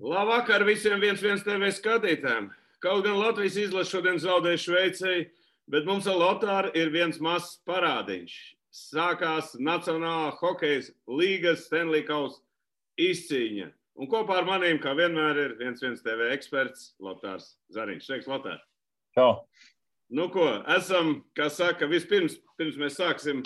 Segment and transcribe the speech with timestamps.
[0.00, 2.50] Labvakar visiem viens viens TV skatītājiem.
[2.84, 5.22] Kaut gan Latvijas izlase šodien zaudēja Šveicei,
[5.72, 8.34] bet mums ar Lotāru ir viens mazs parādiņš.
[8.76, 12.42] Sākās Nacionālā hokeja līgas Stanley Kausa
[13.00, 13.70] izcīņa.
[13.96, 18.04] Un kopā ar maniem, kā vienmēr, ir viens viens TV eksperts Lotārs Zariņš.
[18.04, 18.60] Sveiks, Lotār!
[19.16, 19.46] Čau!
[20.12, 20.44] Nu ko,
[20.76, 23.40] esam, kā saka, vispirms, pirms mēs sāksim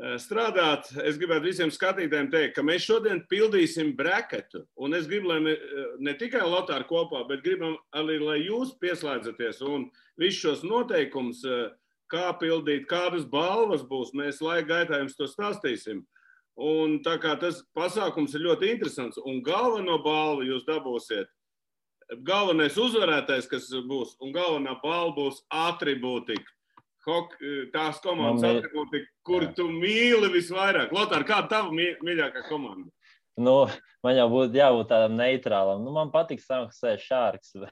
[0.00, 4.64] strādāt, es gribētu visiem skatītājiem teikt, ka mēs šodien pildīsim breketu.
[4.76, 8.78] Un es gribu, lai ne, eh, ne tikai Lotāri kopā, bet gribam arī, lai jūs
[8.80, 11.70] pieslēdzaties un visus šos noteikumus, eh,
[12.10, 16.04] kā pildīt, kādas balvas būs, mēs laika gaitā jums to stāstīsim.
[16.56, 21.26] Un tā kā tas pasākums ir ļoti interesants un galveno balvu jūs dabūsiet,
[22.22, 26.44] galvenais uzvarētājs, kas būs, un galvenā balva būs atribūtika
[27.06, 27.34] hok,
[27.74, 30.92] tās komandas Man atribūti, kur tu mīli visvairāk?
[30.94, 32.90] Lotār, kāda tava mī- mīļākā komanda?
[33.40, 33.56] Nu,
[34.04, 35.80] man jau būtu jābūt tādam neitrālam.
[35.84, 37.54] Nu, man patīk Sanktpēters šārks.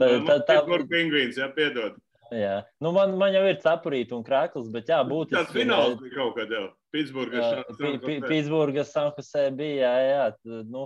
[0.00, 1.94] Tā tā- tā- ir pingvīns, jā, piedod.
[2.30, 2.60] Jā.
[2.80, 5.34] Nu, man, man jau ir cepurīte un krāklis, bet jā, būtiski.
[5.38, 6.66] Tas fināls bija kaut kad jau.
[6.92, 8.92] Pitsburgas.
[8.94, 10.60] Sanktpēterē bija, jā, jā.
[10.68, 10.84] Nu,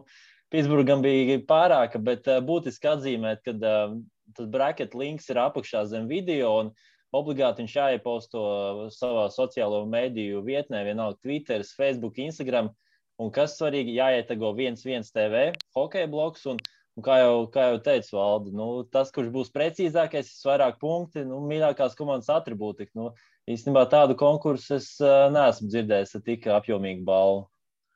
[0.54, 3.74] Pitsburgam bija pārāka, bet būtiski atzīmēt, ka ā,
[4.36, 6.54] tas bracket links ir apakšā zem video.
[6.62, 6.70] Un,
[7.14, 8.44] Obligāti viņš jāieposto
[8.94, 12.72] savā sociālo mediju vietnē, vienalga Twitter, Facebook, Instagram.
[13.22, 16.48] Un kas svarīgi, jāietago viens, viens TV, hokeja bloks.
[16.50, 16.58] Un,
[16.98, 21.38] un kā, jau, kā jau teicu, Valdi, nu, tas, kurš būs precīzākais, vairāk punkti, nu,
[21.46, 22.90] mīļākās komandas atribūtika.
[22.98, 23.12] Nu,
[23.50, 27.44] īstenībā tādu konkursu es uh, neesmu dzirdējis ar tik apjomīgu balvu.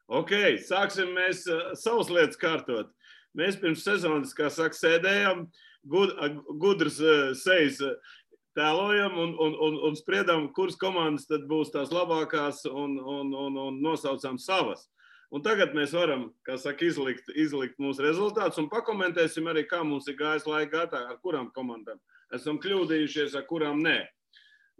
[0.08, 0.32] Ok,
[0.64, 2.94] sāksim mēs uh, savas lietas kārtot.
[3.36, 5.48] Mēs pirms sezonas, kā saka, sēdējām,
[5.90, 6.14] gud,
[6.62, 8.14] gudrs uh, sejas uh,
[8.58, 13.58] tēlojam un, un, un, un spriedām, kuras komandas tad būs tās labākās un, un, un,
[13.68, 14.88] un nosaucām savas.
[15.30, 20.16] Un tagad mēs varam, saka, izlikt, izlikt mūsu rezultātus un pakomentēsim arī, kā mums ir
[20.18, 22.00] gājis laika gaitā, ar kurām komandām
[22.34, 23.98] esam kļūdījušies, ar kurām nē.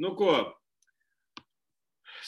[0.02, 0.34] Nu ko,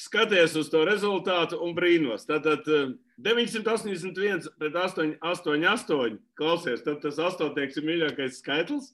[0.01, 2.27] skaties uz to rezultātu un brīnos.
[2.29, 6.19] Tātad eh, 981 pret 8, 8, 8.
[6.41, 8.91] Klausies, tad tas astotnieks ir mīļākais skaitlis.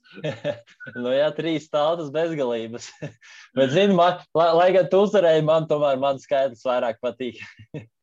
[1.01, 2.89] nu, jā, trīs tautas bezgalības.
[3.57, 7.43] Bet, zini, man, lai, lai gan tu uzvarēji, man tomēr mans skaitlis vairāk patīk.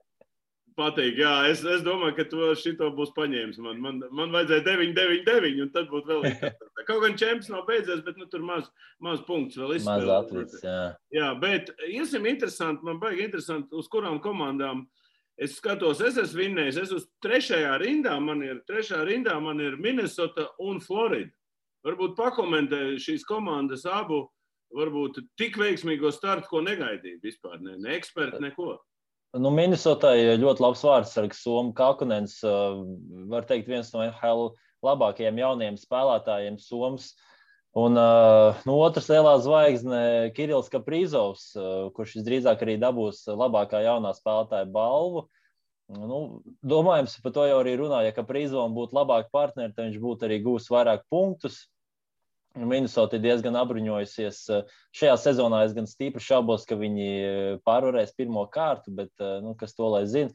[0.74, 3.60] Patīk, jā, es, es domāju, ka tu šito būs paņēmis.
[3.62, 6.86] Man, man, man vajadzēja 9, 9, 9, un tad būtu vēl interesantāk.
[6.88, 8.66] Kaut gan čempions nav beidzies, bet nu, tur maz,
[8.98, 10.14] maz punkts vēl Maz izspēlēt.
[10.16, 10.80] atlicis, jā.
[11.14, 14.82] Jā, bet iesim interesanti, man baigi interesanti, uz kurām komandām
[15.38, 16.02] es skatos.
[16.02, 20.82] Es esmu vinnējis, es uz trešajā rindā, man ir trešā rindā, man ir Minnesota un
[20.82, 21.30] Florida.
[21.86, 24.24] Varbūt pakomentē šīs komandas abu,
[24.74, 28.74] varbūt tik veiksmīgo startu, ko negaidīja vispār, ne, ne eksperti, neko.
[29.34, 32.84] Nu, Minnesotai ļoti labs vārdsargs, Somu Kakunens, uh,
[33.30, 34.52] var teikt, viens no NHL
[34.86, 37.12] labākajiem jaunajiem spēlētājiem Somas.
[37.74, 40.02] Un uh, nu, otrs lielā zvaigzne
[40.36, 45.24] Kirillis Kaprīzovs, uh, kurš visdrīzāk arī dabūs labākā jaunā spēlētāja balvu.
[45.90, 46.20] Nu,
[46.62, 50.38] domājams, par to jau arī runāja, ja Kaprīzovam būtu labāki partneri, tad viņš būtu arī
[50.46, 51.64] gūs vairāk punktus.
[52.54, 54.40] Minnesota ir diezgan apbruņojusies.
[54.94, 59.10] Šajā sezonā es gan stipri šaubos, ka viņi pārvarēs pirmo kārtu, bet
[59.42, 60.30] nu, kas to lai zina.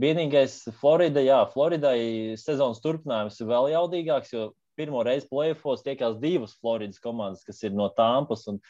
[0.00, 4.44] Vienīgais Florida, jā, Floridai sezonas turpinājums ir vēl jaudīgāks, jo
[4.78, 8.60] pirmo reizi plēfos tiekās divas Floridas komandas, kas ir no Tampas un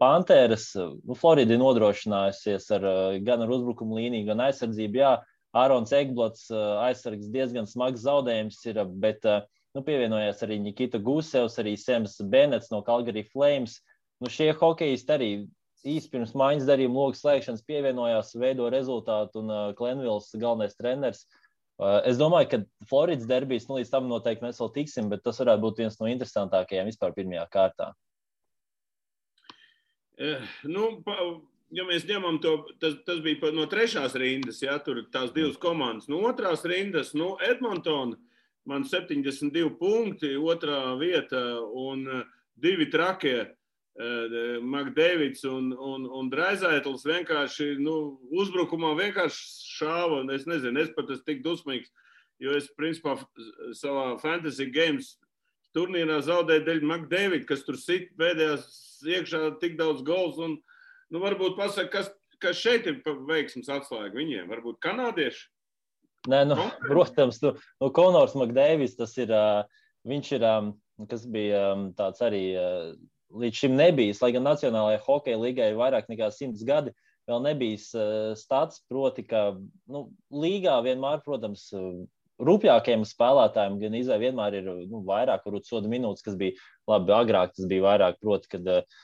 [0.00, 0.70] Pantēras.
[0.76, 2.88] Nu, Florida ir nodrošinājusies ar,
[3.24, 5.00] gan ar uzbrukumu līniju, gan aizsardzību.
[5.00, 5.12] Jā,
[5.56, 9.24] Ārons Egblats aizsargs diezgan smags zaudējums ir, bet
[9.78, 13.78] nu, pievienojās arī Nikita Gusevs, arī Sems Benets no Calgary Flames.
[14.18, 15.30] Nu, šie hokeisti arī
[15.86, 21.22] īsi pirms maiņas darījuma logas slēgšanas pievienojās, veido rezultātu, un uh, Klenvils, galvenais treneris.
[21.78, 25.38] Uh, es domāju, ka Floridas derbijas, nu, līdz tam noteikti mēs vēl tiksim, bet tas
[25.38, 27.92] varētu būt viens no interesantākajiem vispār pirmajā kārtā.
[30.18, 31.14] Eh, nu, pa,
[31.70, 36.10] ja mēs ņemam to, tas, tas bija no trešās rindas, ja tur tās divas komandas.
[36.10, 38.18] No otrās rindas, nu, Edmontona,
[38.68, 41.40] man 72 punkti, otrā vieta
[41.72, 42.26] un eh,
[42.58, 43.38] divi trakie.
[43.98, 49.40] uh, Makdēvids un, un, un Draizētls vienkārši nu, uzbrukumā vienkārši
[49.78, 50.20] šāva.
[50.34, 51.90] Es nezinu, es pat esmu tik dusmīgs,
[52.38, 53.16] jo es principā
[53.74, 55.16] savā fantasy games
[55.74, 60.38] turnīrā zaudēju dēļ Makdēvida, kas tur sit pēdējās iekšā tik daudz gols.
[60.38, 60.58] Un,
[61.10, 64.46] nu, varbūt pasaka, kas, kas šeit ir veiksmes atslēga viņiem?
[64.52, 65.48] Varbūt kanādieši?
[66.26, 66.88] Nē, nu, Konkurence.
[66.92, 69.62] protams, nu, nu, Konors Makdēvis, tas ir, uh,
[70.08, 70.46] viņš ir,
[71.10, 71.62] kas bija
[71.98, 72.90] tāds arī uh,
[73.38, 76.94] līdz šim nebijis, lai gan Nacionālajai hokeja līgai ir vairāk nekā simts gadi,
[77.28, 79.50] vēl nebijis uh, stats, proti, ka
[79.86, 82.06] nu, līgā vienmēr, protams, uh,
[82.38, 86.56] rupjākajiem spēlētājiem gan izvēle vienmēr ir nu, vairāk, soda minūtes, kas bija
[86.90, 87.54] labi agrāk.
[87.56, 88.98] Tas bija vairāk, proti, kad uh,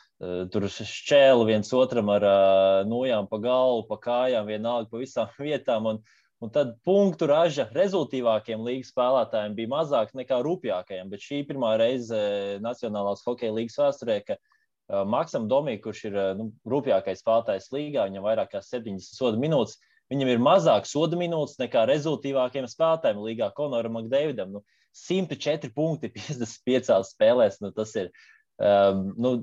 [0.52, 5.90] tur šķēla viens otram ar uh, nojām pa galvu, pa kājām, vienalga pa visām vietām.
[5.90, 6.02] Un,
[6.44, 11.08] Un tad punktu raža rezultātīvākiem līgas spēlētājiem bija mazāk nekā rupjākajiem.
[11.08, 12.19] Bet šī pirmā reize
[12.61, 18.05] Nacionālās hokeja līgas vēsturē, ka uh, Maksam Domī, kurš ir uh, nu, rupjākais spēlētājs līgā,
[18.11, 19.79] viņam vairāk kā 70 soda minūtes,
[20.12, 24.52] viņam ir mazāk soda minūtes nekā rezultātīvākiem spēlētājiem līgā Konoram Makdēvidam.
[24.58, 24.64] Nu,
[25.00, 27.56] 104 punkti 55 spēlēs.
[27.64, 28.12] Nu, tas ir
[28.61, 29.38] um, nu,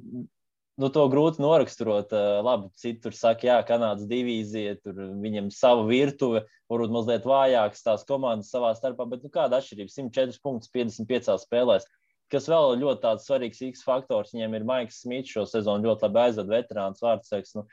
[0.81, 2.13] nu, to grūti noraksturot.
[2.45, 8.05] Labi, citi tur saka, jā, Kanādas divīzija, tur viņam sava virtuve, varbūt mazliet vājākas tās
[8.07, 9.93] komandas savā starpā, bet nu, kāda atšķirība?
[9.93, 11.87] 104 punktus 55 spēlēs.
[12.31, 16.21] Kas vēl ļoti tāds svarīgs X faktors, viņiem ir Maiks Smits šo sezonu ļoti labi
[16.23, 17.51] aizved veterāns vārdsargs.
[17.57, 17.65] Nu,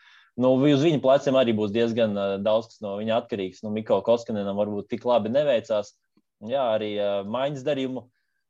[0.43, 3.63] nu, uz viņa pleciem arī būs diezgan daudz, kas no viņa atkarīgs.
[3.63, 5.95] Nu, Miko Koskanenam varbūt tik labi neveicās.
[6.47, 8.05] Jā, arī uh, maiņas darījumu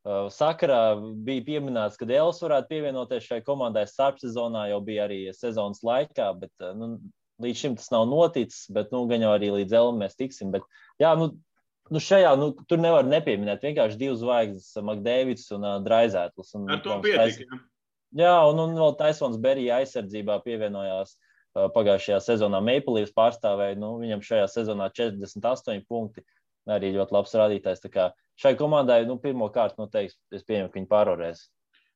[0.07, 6.31] sakarā bija pieminēts, ka Dēls varētu pievienoties šai komandai starpsezonā, jau bija arī sezonas laikā,
[6.39, 6.95] bet uh, nu,
[7.43, 8.67] līdz šim tas nav noticis.
[8.75, 10.53] Bet, nu, gan jau arī līdz Elam mēs tiksim.
[10.55, 10.67] Bet,
[11.03, 11.33] jā, nu,
[11.91, 13.65] nu šajā nu, tur nevar nepieminēt.
[13.65, 16.55] Vienkārši divas zvaigznes, Makdēvids un uh, Draizētlis.
[16.59, 17.59] Un, Ar to pietiek.
[18.17, 22.63] Jā, un, un vēl Taisons Berija aizsardzībā pievienojās uh, pagājušajā sezonā.
[22.65, 26.25] Meipelīvs pārstāvēja, nu, viņam šajā sezonā 48 punkti.
[26.69, 27.85] Arī ļoti labs rādītājs
[28.39, 31.47] šai komandai nu, pirmā kārta noteikti es pieņemu, ka viņi pārvarēs.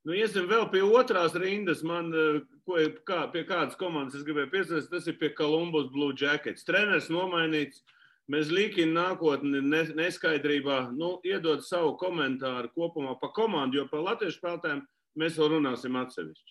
[0.02, 1.84] Nu, iesim vēl pie otrās rindas.
[1.86, 6.14] Man, eh, ko, kā, pie kādas komandas es gribēju piesaistīt, tas ir pie Columbus Blue
[6.18, 6.66] Jackets.
[6.66, 7.84] Treneris nomainīts,
[8.32, 9.62] mēs līkina nākotni
[9.94, 10.80] neskaidrībā.
[10.98, 14.82] Nu, iedod savu komentāru kopumā par komandu, jo par latviešu spēlētājiem
[15.22, 16.50] mēs vēl runāsim atsevišķi.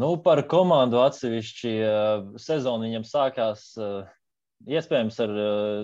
[0.00, 4.08] Nu, par komandu atsevišķi uh, sezonu viņam sākās uh,
[4.66, 5.36] iespējams ar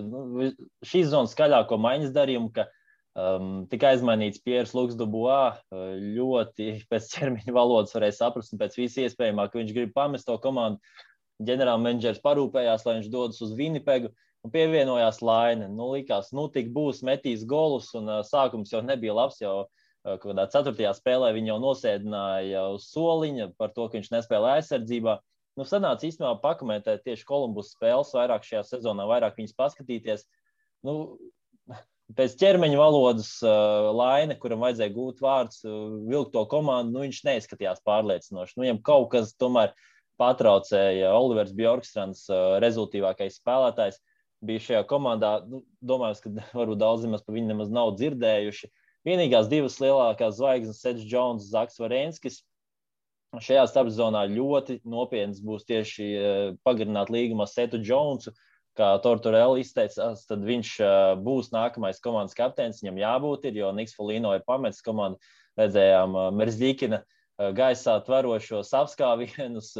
[0.03, 0.49] nu,
[0.83, 2.65] šīs zonas skaļāko maiņas darījumu, ka
[3.11, 5.57] Um, tika aizmainīts Pierre Luksdubua.
[5.67, 10.29] Uh, ļoti pēc ķermeņa valodas varēja saprast, un pēc visu iespējamā, ka viņš grib pamest
[10.29, 10.79] to komandu.
[11.41, 14.11] Ģenerālmenedžers parūpējās, lai viņš dodas uz Winnipegu
[14.45, 15.67] un pievienojās Laine.
[15.73, 19.41] Nu, likās, nu, tik būs metīs golus, un uh, sākums jau nebija labs.
[19.41, 24.55] Jau uh, kādā ceturtajā spēlē viņi jau nosēdināja uz soliņa par to, ka viņš nespēlē
[24.61, 25.17] aizsardzībā.
[25.59, 30.23] Nu, sanāca īstenībā pakomentēt tieši Kolumbus spēles vairāk šajā sezonā, vairāk viņas paskatīties.
[30.87, 31.17] Nu,
[32.17, 37.21] pēc ķermeņa valodas uh, laina, kuram vajadzēja gūt vārdus, uh, vilkt to komandu, nu, viņš
[37.27, 38.55] neizskatījās pārliecinoši.
[38.57, 39.73] Nu, viņam kaut kas tomēr
[40.21, 41.13] patraucēja.
[41.17, 43.99] Olivers Bjorkstrāns, uh, rezultātīvākais spēlētājs,
[44.45, 45.33] bija šajā komandā.
[45.49, 48.71] Nu, domāju, ka varbūt daudzi maz par viņu nemaz nav dzirdējuši.
[49.07, 52.43] Vienīgās divas lielākās zvaigznes, Sedžs Jones, Zaks Varenskis.
[53.41, 58.47] Šajā starpzonā ļoti nopietns būs tieši uh, pagarināt līguma Setu Jonesu, uh,
[58.79, 60.73] kā Tortorella izteicās, tad viņš
[61.23, 62.81] būs nākamais komandas kapteinis.
[62.83, 65.19] Viņam jābūt, ir, jo Niks Folino ir pametis komandu.
[65.59, 67.01] Redzējām Merzlikina
[67.57, 69.73] gaisā tverošos apskāvienus.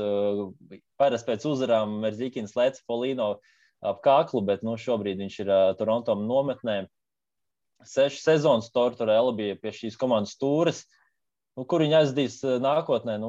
[1.00, 3.36] Parasti pēc uzvarām Merzlikins lēca Folino
[3.82, 6.84] ap kaklu, bet nu, šobrīd viņš ir Toronto nometnē.
[7.88, 10.84] Sešas sezonas Tortorella bija pie šīs komandas stūres.
[11.62, 13.20] Nu, kur viņi aizdīs eh, nākotnē.
[13.22, 13.28] Nu,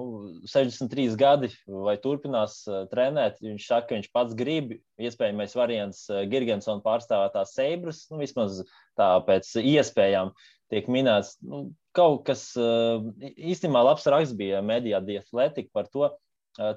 [0.49, 3.43] 63 gadi vai turpinās uh, trenēt.
[3.45, 4.71] Viņš saka, ka viņš pats grib.
[4.97, 8.63] Iespējamais variants uh, Girgensona pārstāvētās Seibras, nu, vismaz
[8.97, 10.33] tā pēc iespējām
[10.73, 11.35] tiek minēts.
[11.45, 16.09] Nu, kaut kas īstenībā labs raksts bija Medijā Diathletic par to.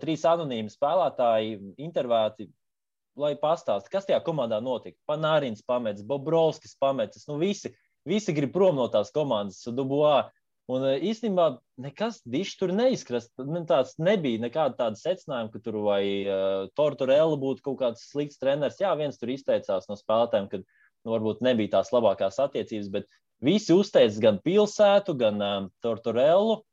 [0.02, 1.56] Trīs anonīmi spēlētāji
[1.88, 2.50] intervēti.
[3.16, 5.00] Lai pastāstītu, kas tajā komandā notika.
[5.08, 7.24] Panārins pamets, Bobrovskis pamets.
[7.30, 7.72] Nu, visi,
[8.04, 9.64] visi grib prom no tās komandas.
[9.72, 10.26] Dubuā
[10.72, 13.32] Un e, īstenībā nekas dišs tur neizkrast.
[13.38, 18.42] Nu, tāds nebija nekāda tāda secinājuma, ka tur vai uh, Tortorella būtu kaut kāds slikts
[18.42, 18.80] treneris.
[18.82, 23.10] Jā, viens tur izteicās no spēlētājiem, ka nu, varbūt nebija tās labākās attiecības, bet
[23.46, 26.64] visi uzteica gan pilsētu, gan uh, Tortorellu.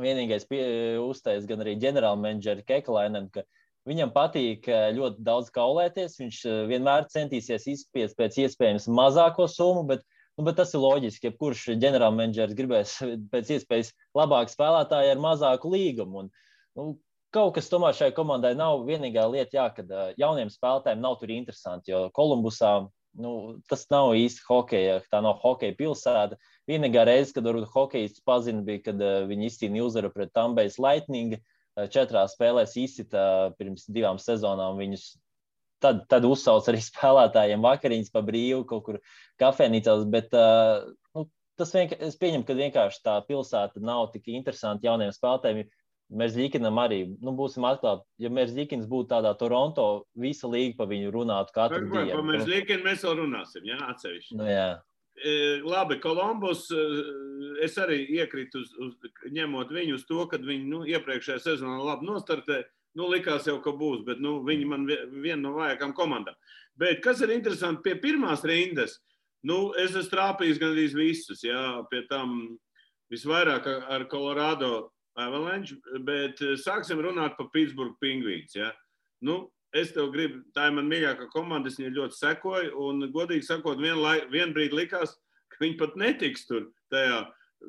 [0.00, 0.62] Vienīgais pie,
[1.02, 3.44] uzteica gan arī ģenerālmenedžeri Kekalainen, ka
[3.90, 4.64] viņam patīk
[4.96, 6.14] ļoti daudz kaulēties.
[6.22, 6.38] Viņš
[6.70, 10.06] vienmēr centīsies izspiest pēc iespējams mazāko summu, bet
[10.40, 11.26] Nu, bet tas ir loģiski.
[11.28, 12.94] Jebkurš ģenerālmenedžers gribēs
[13.32, 16.22] pēc iespējas labāk spēlētāju ar mazāku līgumu.
[16.22, 16.30] Un,
[16.78, 16.84] nu,
[17.36, 21.92] kaut kas tomēr šai komandai nav vienīgā lieta, jā, kad jauniem spēlētājiem nav tur interesanti.
[21.92, 22.70] Jo Kolumbusā
[23.20, 23.34] nu,
[23.68, 26.40] tas nav īsti hokeja, tā nav hokeja pilsēta.
[26.72, 31.36] Vienīgā reize, kad varbūt hokejists pazina, bija, kad viņi izcīnīja uzvaru pret Tambejas Lightning.
[31.92, 33.26] Četrās spēlēs izsita
[33.60, 35.10] pirms divām sezonām viņus
[35.82, 39.00] tad, tad uzsauc arī spēlētājiem vakariņas pa brīvu kaut kur
[39.42, 40.06] kafejnīcās.
[40.12, 41.26] Bet uh, nu,
[41.60, 45.68] tas vienkārši, es pieņemu, ka vienkārši tā pilsēta nav tik interesanta jauniem spēlētājiem.
[46.10, 50.88] Mēs Zīkinam arī, nu, būsim atklāti, ja mēs Zīkins būtu tādā Toronto, visa līga pa
[50.90, 52.16] viņu runātu katru dienu.
[52.16, 54.38] Par mēs Zīkinu mēs vēl runāsim, jā, atsevišķi.
[54.40, 54.64] Nu, jā.
[55.70, 56.64] labi, Kolumbus.
[57.62, 62.10] Es arī iekritu, uz, uz, ņemot viņu uz to, ka viņi nu, iepriekšējā sezonā labi
[62.10, 62.66] nostartēja.
[62.98, 66.34] Nu, likās jau, ka būs, bet nu, viņi man viena no vājākām komandām.
[66.78, 68.96] Bet kas ir interesanti, pie pirmās rindas,
[69.46, 71.44] nu, es esmu trāpījis gandrīz visus.
[71.46, 72.56] Jā, pie tam
[73.12, 78.56] visvairāk ar Colorado Avalanche, bet sāksim runāt par Pittsburgh Penguins.
[78.58, 78.72] Jā.
[79.22, 79.44] Nu,
[79.76, 82.72] es tev gribu, tā ir mana mīļākā komanda, es viņai ļoti sekoju.
[82.88, 85.14] Un, godīgi sakot, vien, vien brīdi likās,
[85.52, 87.22] ka viņi pat netiks tur tajā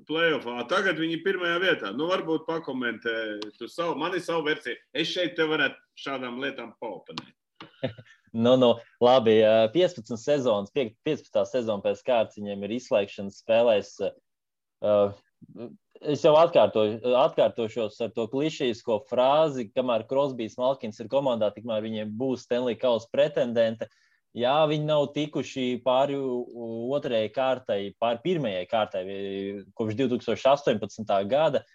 [0.07, 0.55] playoffā.
[0.69, 1.91] Tagad viņi ir pirmajā vietā.
[1.95, 3.15] Nu, varbūt pakomentē,
[3.59, 4.79] tu savu, man ir savu versiju.
[4.93, 7.35] Es šeit te varētu šādām lietām paoponēt.
[8.45, 8.71] nu, nu,
[9.03, 9.39] labi,
[9.75, 11.43] 15 sezonas, 15.
[11.49, 13.93] sezona pēc kārtas viņiem ir izslēgšanas spēlēs.
[14.81, 15.13] Uh,
[16.01, 22.15] es jau atkārtoju, atkārtošos ar to klišejisko frāzi, kamēr Krosbīs Malkins ir komandā, tikmēr viņiem
[22.17, 23.89] būs Stanley Kausa pretendente.
[24.37, 29.03] Jā, viņi nav tikuši pāri otrajai kārtai, pāri pirmajai kārtai
[29.75, 31.13] kopš 2018.
[31.31, 31.65] gada.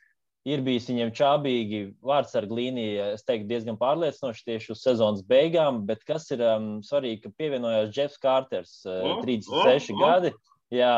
[0.47, 5.81] Ir bijis viņiem čābīgi vārds ar glīniju, es teiktu, diezgan pārliecinoši tieši uz sezonas beigām,
[5.89, 10.31] bet kas ir um, svarīgi, ka pievienojās Jeffs Kārters, uh, 36 oh, oh, gadi.
[10.71, 10.93] Jā,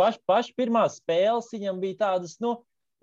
[0.00, 2.54] pašas paš pirmās spēles viņam bija tādas, nu,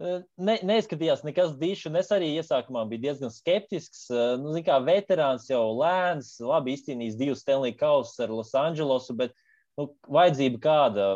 [0.03, 4.05] ne, neizskatījās nekas dišs, un es arī iesākumā biju diezgan skeptisks.
[4.41, 9.35] Nu, kā veterāns jau lēns, labi izcīnījis divus Stanley Kausus ar Los Andželosu, bet
[9.79, 11.07] nu, vajadzība kāda.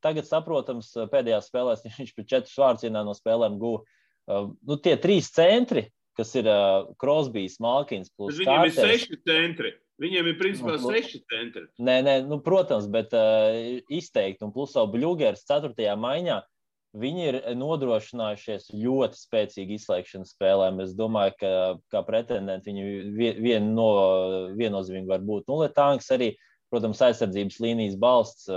[0.00, 3.84] Tagad, saprotams, pēdējās spēlēs viņš pēc četrus vārdus no spēlēm guva.
[4.30, 6.48] Nu, tie trīs centri, kas ir
[7.00, 9.74] Krosbīs, Malkins, Viņam ir seši centri.
[10.00, 11.66] Viņiem ir principā nu, seši centri.
[11.82, 13.52] Nē, nē nu, protams, bet uh,
[13.92, 14.46] izteikti.
[14.46, 15.76] Un plus jau Bluegers 4.
[16.00, 16.38] maiņā.
[16.98, 20.80] Viņi ir nodrošinājušies ļoti spēcīgi izslēgšanas spēlēm.
[20.82, 21.50] Es domāju, ka
[21.94, 23.90] kā pretendenti viņi vien no,
[24.58, 25.46] viennozīmīgi var būt.
[25.46, 26.32] Nu, Lietāns arī,
[26.72, 28.50] protams, aizsardzības līnijas balsts.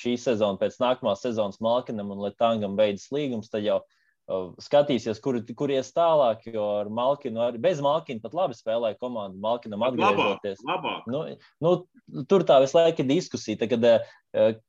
[0.00, 3.82] Šī sezona pēc nākamās sezonas Malkinam un Lietāngam beidzas līgums, tad jau
[4.24, 6.46] skatīsies, kur, kur ies tālāk.
[6.48, 9.40] Jo ar Malkinu, arī bez Malkina pat labi spēlēja komandu.
[9.42, 10.62] Malkinam atgriežoties.
[10.64, 11.42] Labāk, labāk.
[11.60, 11.74] Nu,
[12.14, 13.60] nu, tur tā visu laiku ir diskusija.
[13.60, 13.84] Tā, kad,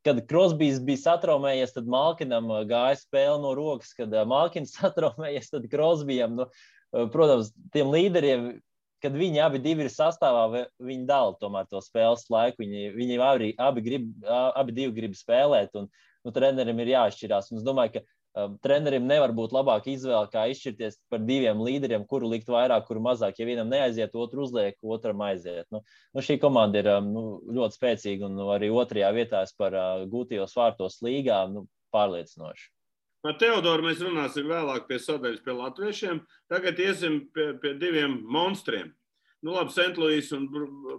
[0.06, 3.94] kad Krosbīs bija satraumējies, tad Malkinam gāja spēle no rokas.
[3.96, 6.50] Kad Malkins satraumējies, tad Krosbijam, nu,
[7.14, 8.56] protams, tiem līderiem.
[9.04, 12.64] Kad viņi abi ir sastāvā, viņi dala to spēles laiku.
[12.64, 15.88] Viņi, viņi abi, abi, grib, abi grib spēlēt, un
[16.26, 17.52] nu, trenerim ir jāatšķirās.
[17.52, 18.06] Un es domāju, ka
[18.64, 23.40] trenerim nevar būt labāka izvēle, kā izšķirties par diviem līderiem, kuru likt vairāk, kuru mazāk.
[23.40, 25.68] Ja vienam neaiziet, otru uzliek, otram aiziet.
[25.72, 30.04] Nu, nu, šī komanda ir nu, ļoti spēcīga un nu, arī otrajā vietā par uh,
[30.12, 31.66] gūtajos vārtos līgā nu,
[31.96, 32.70] pārliecinoši.
[33.26, 36.22] Par Teodoru mēs runāsim vēlāk pie sadaļas pie latviešiem.
[36.52, 38.92] Tagad iesim pie, pie diviem monstriem.
[39.46, 40.46] Nu, labi, Sentlūijas un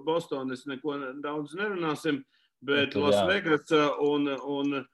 [0.07, 2.23] Bostonas neko daudz nerunāsim,
[2.65, 3.71] bet nu, Lasvegas
[4.03, 4.85] un, un un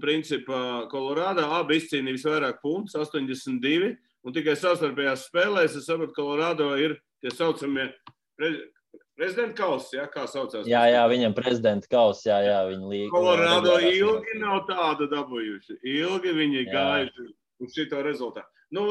[0.00, 3.94] principā Kolorādā abi izcīnīja visvairāk punktus, 82.
[4.24, 7.90] Un tikai savstarpējās spēlēs es saprotu, Kolorādo ir tie saucamie
[8.38, 8.50] pre,
[9.18, 10.64] prezidenta kausi, ja, kā saucās.
[10.68, 13.10] Jā, jā, viņam prezidenta kausi, jā, jā, viņa līga.
[13.12, 15.78] Kolorādo ilgi nav tādu dabūjuši.
[15.92, 16.70] Ilgi viņi jā.
[16.72, 17.28] gājuši
[17.64, 18.64] uz šito rezultātu.
[18.74, 18.88] Nu,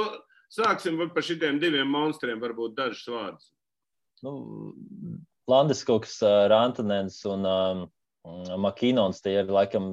[0.53, 3.49] sāksim par šitiem diviem monstriem, varbūt dažus vārdus.
[4.23, 4.37] Nu,
[5.51, 6.21] Landeskoks,
[6.51, 7.83] Rantanens un um,
[8.63, 9.89] Makinons, tie ir laikam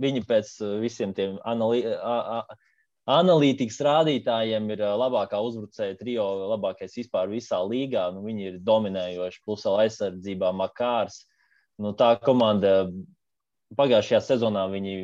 [0.00, 1.82] Viņi pēc uh, visiem tiem analī,
[3.12, 8.08] analītikas rādītājiem ir uh, labākā uzbrucēja trio, labākais vispār visā līgā.
[8.14, 11.24] Nu, viņi ir dominējoši, plus vēl aizsardzībā Makārs.
[11.82, 12.86] Nu, tā komanda
[13.76, 14.96] pagājušajā sezonā viņi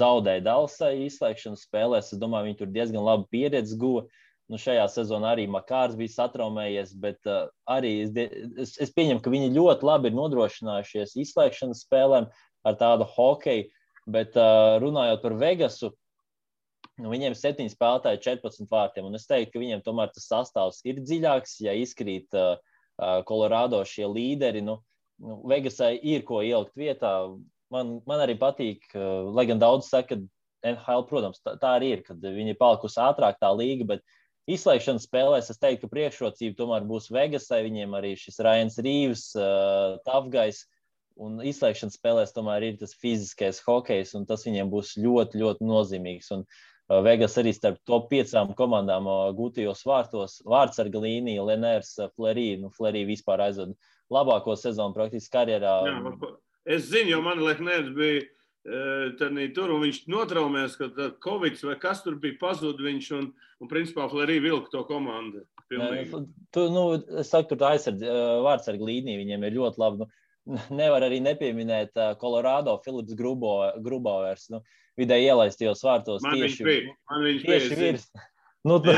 [0.00, 2.12] zaudēja Dalsai izslēgšanas spēlēs.
[2.14, 4.06] Es domāju, viņi tur diezgan labu pieredzi guva.
[4.50, 8.14] Nu, šajā sezonā arī Makārs bija satraumējies, bet uh, arī es,
[8.58, 12.26] es, es pieņemu, ka viņi ļoti labi ir nodrošinājušies izslēgšanas spēlēm
[12.66, 13.68] ar tādu hokeju.
[14.10, 15.92] Bet uh, runājot par Vegasu,
[17.00, 19.06] nu, viņiem ir 7 spēlētāji, 14 vārtiem.
[19.08, 21.58] Un es teiktu, ka viņiem tomēr tas sastāvs ir dziļāks.
[21.66, 22.56] Ja izkrīt uh,
[23.28, 24.80] Colorado šie līderi, nu,
[25.22, 27.14] nu, Vegasai ir ko ielikt vietā.
[27.70, 31.94] Man, man arī patīk, uh, lai gan daudz saka, ka NHL, protams, tā, tā arī
[31.96, 33.86] ir, kad viņi ir palikusi ātrāk tā līga.
[33.94, 34.04] Bet
[34.50, 37.62] izslēgšanas spēlēs es teiktu, ka priekšrocība tomēr būs Vegasai.
[37.68, 40.64] Viņiem arī šis Rains Rīvs, uh, Tafgais.
[40.66, 40.76] Uh,
[41.20, 46.30] Un izslēgšanas spēlēs tomēr ir tas fiziskais hokejs, un tas viņiem būs ļoti, ļoti nozīmīgs.
[46.36, 52.08] Un uh, Vegas arī starp top piecām komandām uh, gūtajos vārtos- vārdsarga līnija, Lenērs, uh,
[52.16, 52.54] Flerī.
[52.60, 53.76] Nu, Flerī vispār aizved
[54.10, 55.76] labāko sezonu praktiski karjerā.
[55.86, 56.34] Jā,
[56.76, 58.28] es zinu, jo man Lenērs bija
[59.16, 62.84] Tad tur viņš notraumējās, ka Covid vai kas tur bija pazudis.
[62.84, 63.30] Viņš un,
[63.64, 65.46] un principā Flerī vilka to komandu.
[65.70, 66.26] Pilnīgi.
[66.52, 66.82] Tu, nu,
[67.22, 68.04] es saku, tur aizsardz,
[68.44, 70.04] vārdsarga līnija viņiem ir ļoti laba.
[70.04, 70.10] Nu,
[70.80, 73.54] nevar arī nepieminēt Kolorādo Filips Grubo,
[73.84, 74.48] Grubovers.
[74.52, 74.62] Nu,
[75.00, 76.98] vidēji ielaistajos vārtos man tieši, bija,
[77.46, 78.10] tieši virs.
[78.60, 78.92] Nu, tā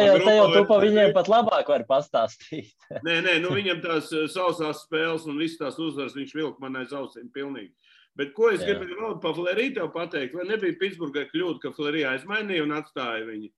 [0.00, 2.70] jau tā jau tu pa viņiem pat labāk vari pastāstīt.
[3.04, 6.94] nē, nē, nu viņam tās sausās spēles un visas tās uzvaras viņš vilk man aiz
[6.96, 7.74] ausīm pilnīgi.
[8.16, 10.32] Bet ko es gribēju vēl par Fleriju pateikt?
[10.38, 13.52] Vai nebija Pitsburgai kļūda, ka Flerija aizmainīja un atstāja viņu?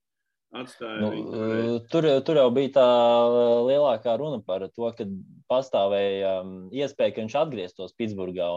[1.03, 2.87] Nu, tur, tur jau bija tā
[3.69, 5.05] lielākā runa par to, ka
[5.51, 6.39] pastāvēja
[6.73, 8.49] iespēja, ka viņš atgrieztos Pitsburgā.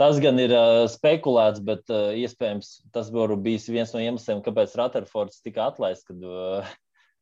[0.00, 4.72] Tas gan ir uh, spekulēts, bet uh, iespējams tas būtu bijis viens no iemesliem, kāpēc
[4.80, 6.72] Rutherfords tika atlaists, kad uh,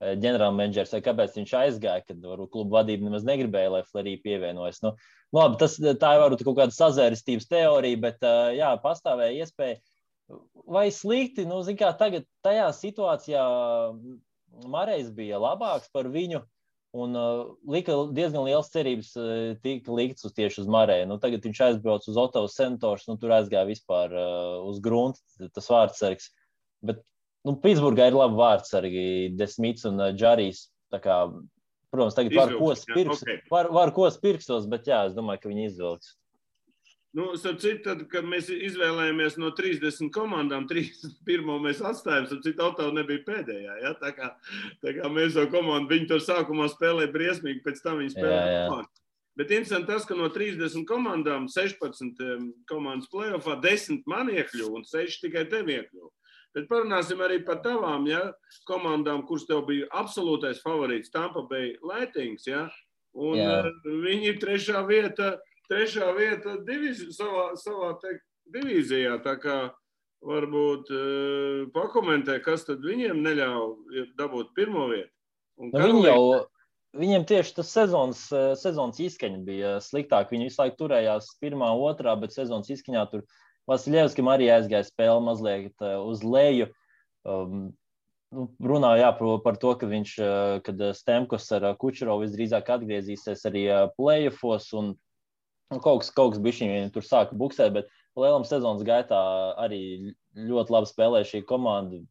[0.00, 4.80] ģenerālmenedžers vai kāpēc viņš aizgāja, kad varbūt kluba vadība nemaz negribēja, lai Flerija pievienojas.
[4.86, 9.78] Nu, nu, labi, tas, tā ir varbūt kaut kāda sazērestības teorija, bet jā, pastāvēja iespēja
[10.72, 13.44] vai slikti, nu, kā tagad tajā situācijā
[14.68, 16.42] Marijs bija labāks par viņu.
[16.92, 21.06] Un uh, lika diezgan liels cerības, uh, tika likts uz tieši uz Marēju.
[21.08, 25.70] Nu, tagad viņš aizbrauca uz Otovas senators, nu, tur aizgāja vispār uh, uz grunta, tas
[25.72, 26.28] vārdsargs.
[26.84, 27.00] Bet,
[27.48, 29.06] nu, Pitsburgā ir labi vārdsargi,
[29.40, 30.66] Desmits un uh, Džarijs.
[30.92, 31.16] Kā,
[31.88, 33.40] protams, tagad var ko spirks, okay.
[33.48, 36.12] var, var ko spirkstos, bet jā, es domāju, ka viņi izvilks.
[37.12, 41.50] Nu, citu, tad, kad mēs izvēlējāmies no 30 komandām, 31.
[41.60, 43.74] mēs atstājām, tad citu autoru nebija pēdējā.
[43.82, 43.92] Ja?
[44.00, 44.30] Tā, kā,
[44.80, 49.02] tā kā mēs jau komandu, viņi tur sākumā spēlēja briesmīgi, pēc tam viņi spēlēja komandu.
[49.36, 52.18] Bet interesanti tas, ka no 30 komandām 16
[52.68, 56.10] komandas plēsoņā 10 man iekļuva un 6 tikai tev iekļuva.
[56.52, 58.26] Bet parunāsim arī par tavām ja,
[58.68, 61.12] komandām, kuras tev bija absolūtais favorīts.
[61.12, 62.40] Tampa Bay Lightning.
[62.44, 62.66] Ja,
[63.16, 63.54] un Jā.
[63.84, 65.38] viņi ir trešā vieta
[65.72, 69.16] trešā vieta divīzi, savā, savā teikt, divīzijā.
[69.24, 69.58] Tā kā
[70.22, 75.10] varbūt uh, pakomentē, kas tad viņiem neļauj dabūt pirmo vietu.
[75.62, 76.20] Nu, viņi jau,
[76.98, 80.32] viņiem tieši tas sezonas, eh, sezonas izskaņa bija sliktāk.
[80.32, 83.26] Viņi visu laiku turējās pirmā, otrā, bet sezonas izskaņā tur
[83.70, 86.66] Vasiljevskim arī aizgāja spēle mazliet eh, uz leju.
[87.22, 87.70] Um,
[88.34, 90.16] nu, runāja par, par to, ka viņš,
[90.66, 94.96] kad Stemkos ar Kučerovu visdrīzāk atgriezīsies arī playoffos, un
[95.72, 97.86] Un nu, kaut kas, kaut kas bija viņa tur sāka buksēt, bet
[98.20, 99.18] lielam sezonas gaitā
[99.62, 102.02] arī ļoti labi spēlēja šī komanda.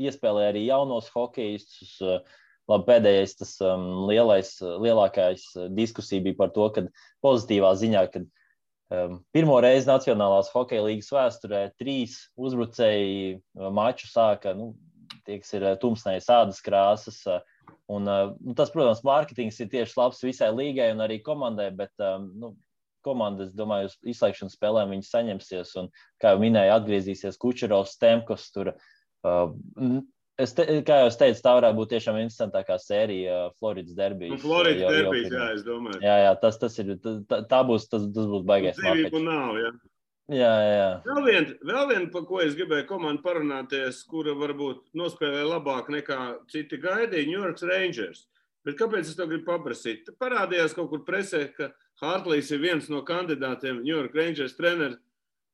[0.00, 1.98] Iespēlēja arī jaunos hokeistus.
[2.68, 5.44] Labi, pēdējais, tas um, lielais, lielākais
[5.76, 6.82] diskusija bija par to, ka
[7.24, 14.52] pozitīvā ziņā, ka um, pirmo reizi Nacionālās hokeja līnijas vēsturē trīs uzbrucēji uh, maču sāka,
[14.56, 14.74] nu,
[15.24, 17.22] tie, kas ir uh, tumsnējas ādas krāsas.
[17.24, 21.70] Uh, un, uh, nu, tas, protams, mārketings ir tieši labs visai līgai un arī komandai,
[21.72, 22.52] bet um, nu,
[23.08, 25.74] komanda, es domāju, uz izslēgšanas spēlēm viņi saņemsies.
[25.82, 25.90] Un,
[26.22, 28.46] kā jau minēju, atgriezīsies Kučerovs, Stemkos.
[28.54, 28.74] Tur,
[29.26, 29.98] uh,
[30.38, 34.36] Es te, kā jau teicu, tā varētu būt tiešām interesantākā sērija uh, Floridas derbijas.
[34.36, 35.98] Nu, Floridas uh, derbijas, jā, es domāju.
[36.04, 38.78] Jā, jā tas, tas ir, tā, tā būs, tas, tas būs baigais.
[38.78, 39.72] Dzīvību nav, jā.
[40.28, 40.88] Jā, jā.
[41.08, 46.20] Vēl viena, vēl vien, par ko es gribēju komandu parunāties, kura varbūt nospēlē labāk nekā
[46.52, 48.26] citi gaidīja, New York Rangers.
[48.66, 50.10] Bet kāpēc es to gribu paprasīt?
[50.20, 55.00] Parādījās kaut kur presē, ka Hartlīs ir viens no kandidātiem New York Rangers treneris.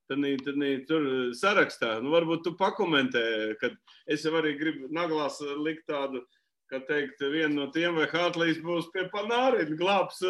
[0.04, 3.22] Tad, tad tur sarakstā, nu, varbūt tu pakomentē,
[3.57, 3.72] kad
[4.04, 6.20] es jau arī gribu naglās likt tādu,
[6.68, 10.20] ka teikt, vienu no tiem, vai Hartlīs būs pie Panārina, glābs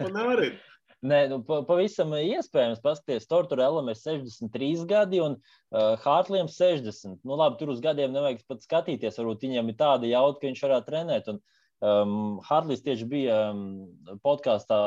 [0.00, 0.58] Panārina.
[1.06, 7.22] Nē, nu, pavisam iespējams, paskatieties, Torturēlam ir 63 gadi un uh, Hārtliem 60.
[7.26, 10.62] Nu, labi, tur uz gadiem nevajag pat skatīties, varbūt viņiem ir tāda jauta, ka viņš
[10.66, 11.32] varētu trenēt.
[11.32, 13.62] Un, uh, Um, Hartlīs tieši bija um,
[14.22, 14.78] podkāstā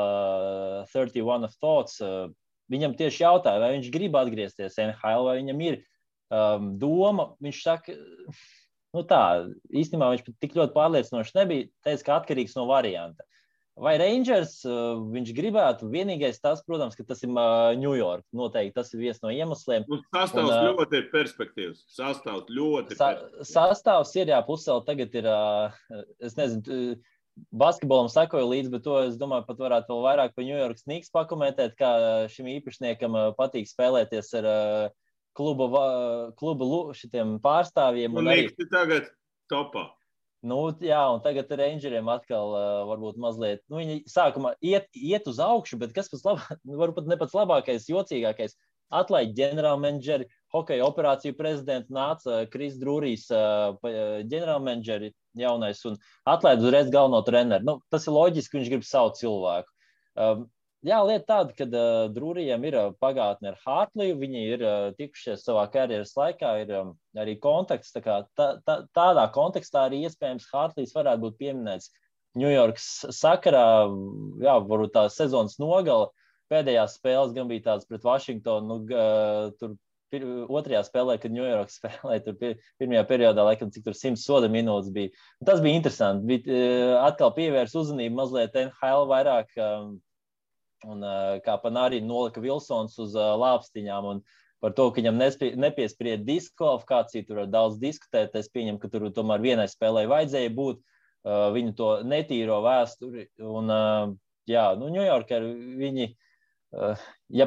[0.92, 2.00] 31 of Thoughts.
[2.00, 2.30] Uh,
[2.72, 5.78] viņam tieši jautāja, vai viņš grib atgriezties NHL, vai viņam ir
[6.32, 7.28] um, doma.
[7.44, 7.96] Viņš saka,
[8.96, 9.22] nu tā,
[9.68, 11.68] īstenībā viņš tik ļoti pārliecinoši nebija.
[11.86, 13.28] Teica, ka atkarīgs no varianta.
[13.76, 15.90] Vai Rangers uh, viņš gribētu?
[15.92, 18.24] Vienīgais tas, protams, ka tas ir uh, New York.
[18.36, 19.84] Noteikti tas ir viens no iemesliem.
[19.90, 21.82] Nu, sastāvs un, uh, ļoti ir perspektīvs.
[21.92, 22.96] Sastāvs ļoti.
[22.96, 23.10] Sa
[23.44, 25.28] sastāvs ir, jā, pusē tagad ir,
[26.24, 26.96] es nezinu,
[27.52, 31.12] basketbolam sekoju līdzi, bet to es domāju, pat varētu vēl vairāk par New York Snigs
[31.12, 31.92] pakomentēt, kā
[32.32, 34.48] šim īpašniekam patīk spēlēties ar
[35.36, 35.84] kluba,
[36.40, 38.16] kluba šitiem pārstāvjiem.
[38.16, 39.12] Un, un arī tagad
[39.52, 39.90] topā.
[40.46, 45.40] Nu, jā, un tagad Rangeriem atkal uh, varbūt mazliet, nu, viņi sākumā iet, iet uz
[45.42, 48.54] augšu, bet kas pats labākais, varbūt ne pats labākais, jocīgākais,
[48.94, 53.74] atlaid ģenerālmenedžeri, hokeja operāciju prezidentu nāca Kris Drūrijs, uh,
[54.30, 55.98] ģenerālmenedžeri jaunais, un
[56.30, 57.66] atlaid uzreiz galveno treneru.
[57.66, 59.72] Nu, tas ir loģiski, viņš grib savu cilvēku.
[60.16, 60.46] Um,
[60.86, 64.18] Jā, lieta tāda, ka uh, Drūrijam ir uh, pagātne ar Hartliju.
[64.20, 67.90] Viņi ir uh, tikušies savā karjeras laikā, ir um, arī kontakts.
[67.94, 71.90] Tā kā, tā, tā, tādā kontekstā arī iespējams Hartlijs varētu būt pieminēts
[72.38, 73.64] Ņujorkas sakarā.
[74.44, 76.12] Jā, varbūt tā sezonas nogala.
[76.52, 78.66] pēdējās spēles gan bija tādas pret Vašingtonu.
[78.70, 79.04] Nu,
[79.58, 79.74] tur
[80.14, 84.52] pir, otrajā spēlē, kad Ņujorka spēlēja, tur pir, pirmajā periodā, laikam, cik tur 100 soda
[84.52, 85.10] minūtes bija.
[85.42, 86.30] Un tas bija interesanti.
[86.30, 89.56] Bija atkal pievērst uzmanību mazliet NHL vairāk.
[90.84, 91.00] Un
[91.44, 94.10] kā panāri nolika Vilsons uz lāpstiņām.
[94.10, 94.20] Un,
[94.60, 95.20] par to, ka viņam
[95.62, 97.26] nepiesprieda diskvalifikāciju.
[97.28, 98.36] Tur var daudz diskutēt.
[98.38, 100.82] Es pieņemu, ka tur tomēr vienai spēlē vajadzēja būt.
[101.26, 103.26] Uh, viņu to netīro vēsturi.
[103.42, 104.14] Un, uh,
[104.46, 105.40] jā, nu, Ņujorkā
[105.80, 106.12] viņi.
[106.76, 107.46] Uh, ja,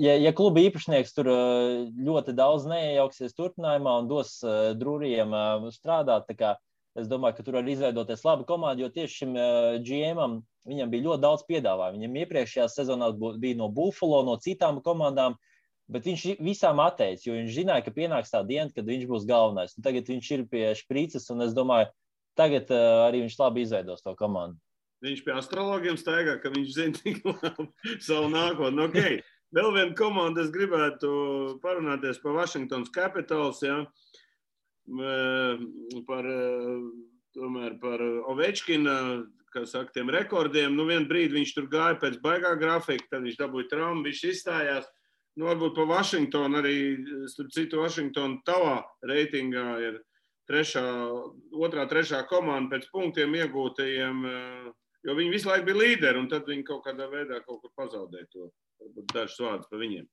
[0.00, 4.38] ja, ja kluba īpašnieks tur ļoti daudz neiejauksies turpinājumā un dos
[4.78, 5.34] drūriem
[5.74, 6.54] strādāt, kā,
[6.98, 9.38] es domāju, ka tur var izveidoties laba komanda, jo tieši šim
[9.86, 12.00] GM-am viņam bija ļoti daudz piedāvājumu.
[12.00, 13.08] Viņam iepriekšējā sezonā
[13.40, 15.52] bija no Buffalo, no citām komandām, uh,
[15.92, 19.74] Bet viņš visām atteica, jo viņš zināja, ka pienāks tā diena, kad viņš būs galvenais.
[19.76, 21.90] Un tagad viņš ir pie šprīces, un es domāju,
[22.38, 24.56] tagad uh, arī viņš labi izveidos to komandu.
[25.02, 28.86] Viņš pie astrologiem staigā, ka viņš zina tik labi savu nākotni.
[28.88, 29.20] Okay.
[29.52, 31.10] Vēl viena komanda, es gribētu
[31.60, 33.82] parunāties par Washington Capitals, ja?
[36.08, 36.28] Par,
[37.36, 38.96] tomēr par Ovečkina,
[39.52, 40.74] kā saka, tiem rekordiem.
[40.76, 44.88] Nu, vienu brīdi viņš tur gāja pēc baigā grafika, tad viņš dabūja traumu, viņš izstājās.
[45.38, 46.76] Nu, varbūt par Vašingtonu arī,
[47.32, 50.00] starp citu, Vašingtonu tavā reitingā ir
[50.50, 50.84] trešā,
[51.56, 54.66] otrā, trešā komanda pēc punktiem iegūtajiem, eh,
[55.06, 58.28] jo viņi visu laiku bija līderi, un tad viņi kaut kādā veidā kaut kur pazaudēja
[58.32, 58.50] to.
[58.82, 60.08] Varbūt dažs vārds par viņiem.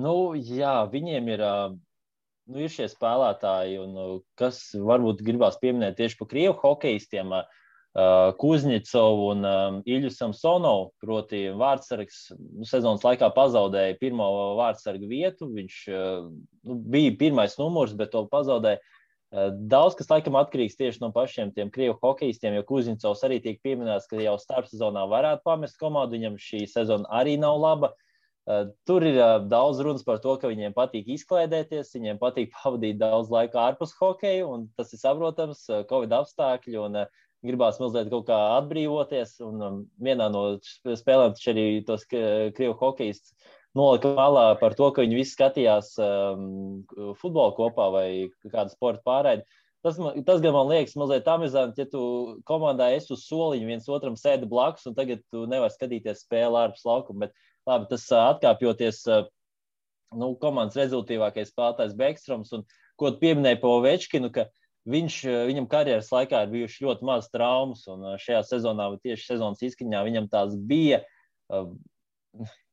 [0.00, 1.42] Nu, jā, viņiem ir,
[2.50, 7.32] nu, ir šie spēlētāji, un kas varbūt gribās pieminēt tieši par krievu hokeistiem.
[7.38, 7.58] Uh,
[7.90, 14.28] Uh, Kuzņicovu un um, Ilju Samsonovu, proti, vārdsargs nu, sezonas laikā pazaudēja pirmo
[14.60, 15.48] vārdsargu vietu.
[15.50, 18.78] Viņš uh, nu, bija pirmais numurs, bet to pazaudēja.
[19.34, 23.58] Uh, daudz kas laikam atkarīgs tieši no pašiem tiem krievu hokeistiem, jo Kuzņicovs arī tiek
[23.66, 26.14] pieminēts, ka jau starpsezonā varētu pamest komandu.
[26.14, 27.90] Viņam šī sezona arī nav laba.
[28.88, 29.18] Tur ir
[29.50, 34.46] daudz runas par to, ka viņiem patīk izklaidēties, viņiem patīk pavadīt daudz laika ārpus hokeja,
[34.48, 36.78] un tas ir saprotams, Covid apstākļi.
[36.80, 37.04] Un,
[37.46, 39.38] gribās mazliet kaut kā atbrīvoties.
[39.46, 43.32] Un um, vienā no spēlēm taču arī tos krievu hokejistus
[43.76, 46.84] nolika malā par to, ka viņi visi skatījās um,
[47.20, 48.06] futbolu kopā vai
[48.50, 49.46] kādu sporta pārraidi.
[49.80, 52.02] Tas, man, tas gan man liekas mazliet amizanti, ja tu
[52.48, 56.84] komandā esi uz soliņa, viens otram sēdi blakus, un tagad tu nevari skatīties spēli ārpus
[56.84, 57.28] laukuma.
[57.28, 59.04] Bet labi, tas atkāpjoties.
[60.10, 62.64] Nu, komandas rezultātīvākais spēlētājs Bekstroms, un
[62.98, 63.12] ko
[63.62, 64.48] par Ovečkinu, ka
[64.88, 65.16] Viņš,
[65.50, 70.28] viņam karjeras laikā ir bijušas ļoti maz traumas, un šajā sezonā, tieši sezonas izskaņā, viņam
[70.32, 71.02] tās bija.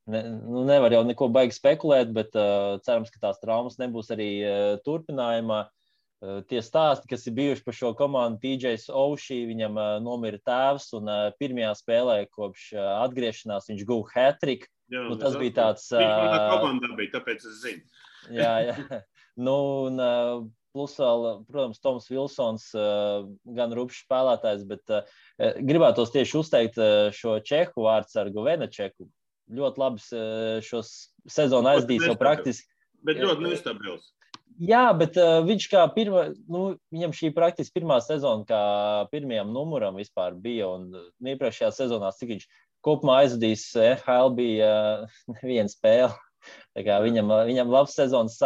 [0.08, 4.30] Ne, nu, nevar jau neko baigi spekulēt, bet uh, cerams, ka tās traumas nebūs arī
[4.40, 5.66] uh, turpinājumā.
[6.24, 10.88] Uh, tie stāsti, kas ir bijuši par šo komandu, TJs Oshī, viņam uh, nomira tēvs,
[10.96, 14.08] un uh, pirmajā spēlē kopš uh, atgriešanās viņš guva
[14.92, 15.10] hat-trick.
[15.12, 15.90] Nu, tas bija tāds.
[15.94, 18.06] Manā komandā bija, tāpēc es zinu.
[18.42, 19.02] jā, jā.
[19.38, 19.58] Nu,
[19.90, 22.66] un, Plus, vēl, protams, Toms Vilsons,
[23.58, 24.92] gan rupšs spēlētājs, bet
[25.66, 26.78] gribētos tieši uzteikt
[27.18, 29.08] šo čehu vārdsargu Venačeku.
[29.58, 30.22] Ļoti labi
[30.68, 30.92] šos
[31.34, 32.70] sezonu aizdīs jau praktiski.
[33.08, 34.12] Bet ļoti nestabils.
[34.58, 36.62] Jā, bet uh, viņš kā pirmā, nu,
[36.94, 38.62] viņam šī praktiski pirmā sezona, kā
[39.12, 40.72] pirmajam numuram vispār bija.
[40.80, 40.90] Un
[41.22, 42.48] iepriekšējā sezonā, cik viņš
[42.88, 44.72] kopumā aizvadījis, NHL bija
[45.04, 46.14] uh, viena spēle.
[46.78, 48.38] Viņam, viņam labs sezonas,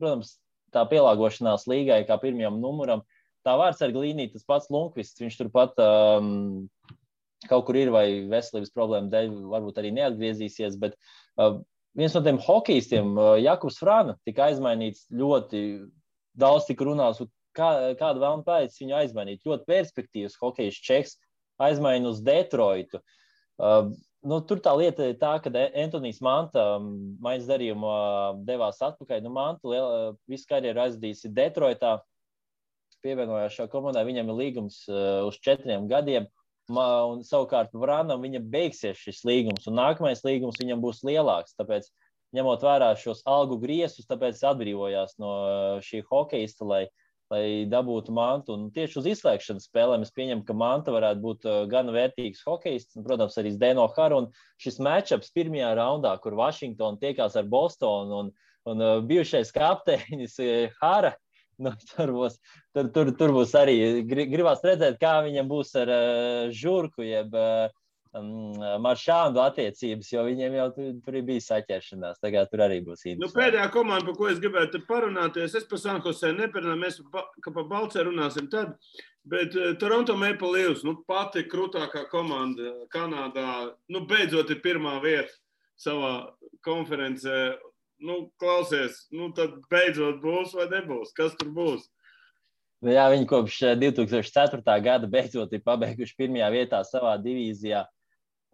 [0.00, 0.38] protams,
[0.74, 3.04] tā pielāgošanās līgai, kā pirmajam numuram.
[3.44, 6.64] Tā vārdsarga līnija, tas pats Lunkvists, viņš turpat um,
[7.50, 10.78] kaut kur ir vai veselības problēmu dēļ, varbūt arī neatgriezīsies.
[10.80, 11.60] Bet uh,
[11.98, 15.60] viens no tiem hokeistiem, uh, Jakobs Frāna, tika aizmainīts ļoti
[16.40, 17.20] daudz, tika runāts,
[17.54, 17.68] kā,
[18.00, 19.44] kāda vēlme pēc viņu aizmainīt.
[19.44, 21.18] Ļoti perspektīvas hokejs čeks
[21.62, 23.02] aizmaina uz Detroitu.
[23.02, 23.20] Uh,
[23.60, 26.88] nu, tur tā lieta ir tā, ka Antonius Manta um,
[27.24, 27.96] maiņas darījumā
[28.48, 29.22] devās atpakaļ.
[29.24, 31.98] Nu, Manta liela, visu karjeru aizdījis Detroitā,
[33.04, 34.04] pievienojās šā komandā.
[34.06, 36.30] Viņam ir līgums uh, uz četriem gadiem.
[36.64, 41.52] Un savukārt Vrānam viņa beigsies šis līgums, un nākamais līgums viņam būs lielāks.
[41.58, 41.90] Tāpēc,
[42.34, 48.14] ņemot vērā šos algu griezus, tāpēc atbrīvojās no uh, šī hokeista, lai uh, lai dabūtu
[48.14, 48.56] mantu.
[48.56, 52.98] Un tieši uz izslēgšanas spēlēm es pieņemu, ka manta varētu būt uh, gan vērtīgs hokejists,
[52.98, 54.24] un, protams, arī Dēno Haru.
[54.24, 54.30] Un
[54.62, 58.32] šis matčups pirmajā raundā, kur Vašingtona tiekās ar Bostonu un,
[58.70, 61.14] un uh, bijušais kapteinis uh, Hara.
[61.62, 62.40] Nu, tur, būs,
[62.74, 63.76] tur, tur, tur būs arī
[64.10, 67.68] gribās redzēt, kā viņam būs ar uh, žurku, jeb uh,
[68.18, 72.20] um, maršānu attiecības, jo viņiem jau tur, tur bija saķeršanās.
[72.22, 73.22] Tagad tur arī būs īņķis.
[73.22, 77.68] Nu, pēdējā komanda, par ko es gribētu parunāties, es par Sanhosē neparunāju, mēs pa, par
[77.70, 78.76] Balcē runāsim tad.
[79.24, 85.32] Bet uh, Toronto Maple Leafs, nu, pati krūtākā komanda Kanādā, nu, beidzot ir pirmā vieta.
[85.80, 86.30] savā
[86.64, 87.56] konferencē.
[88.04, 91.14] Nu, klausies, nu tad beidzot būs vai nebūs.
[91.16, 91.86] Kas tur būs?
[92.84, 94.60] Nu, jā, viņi kopš 2004.
[94.60, 97.84] Eh, gada beidzot ir pabeiguši pirmajā vietā savā divīzijā.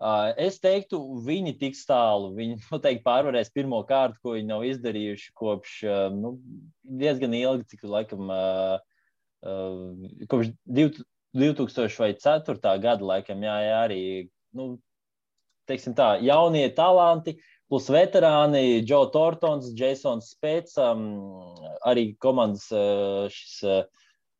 [0.00, 2.30] Uh, es teiktu, viņi tiks tālu.
[2.32, 6.38] Viņi noteikti pārvarēs pirmo kārtu, ko viņi nav izdarījuši kopš uh, nu,
[7.02, 8.80] diezgan ilgi, cik laikam, uh,
[10.32, 12.72] kopš 2004.
[12.80, 14.00] gada, laikam, jā, jā arī
[14.56, 14.72] nu,
[15.68, 17.36] teiksim tā, jaunie talanti,
[17.70, 21.04] plus veterāni, Joe Tortons, Jasons Spēts, um,
[21.86, 23.82] arī komandas uh, šis uh,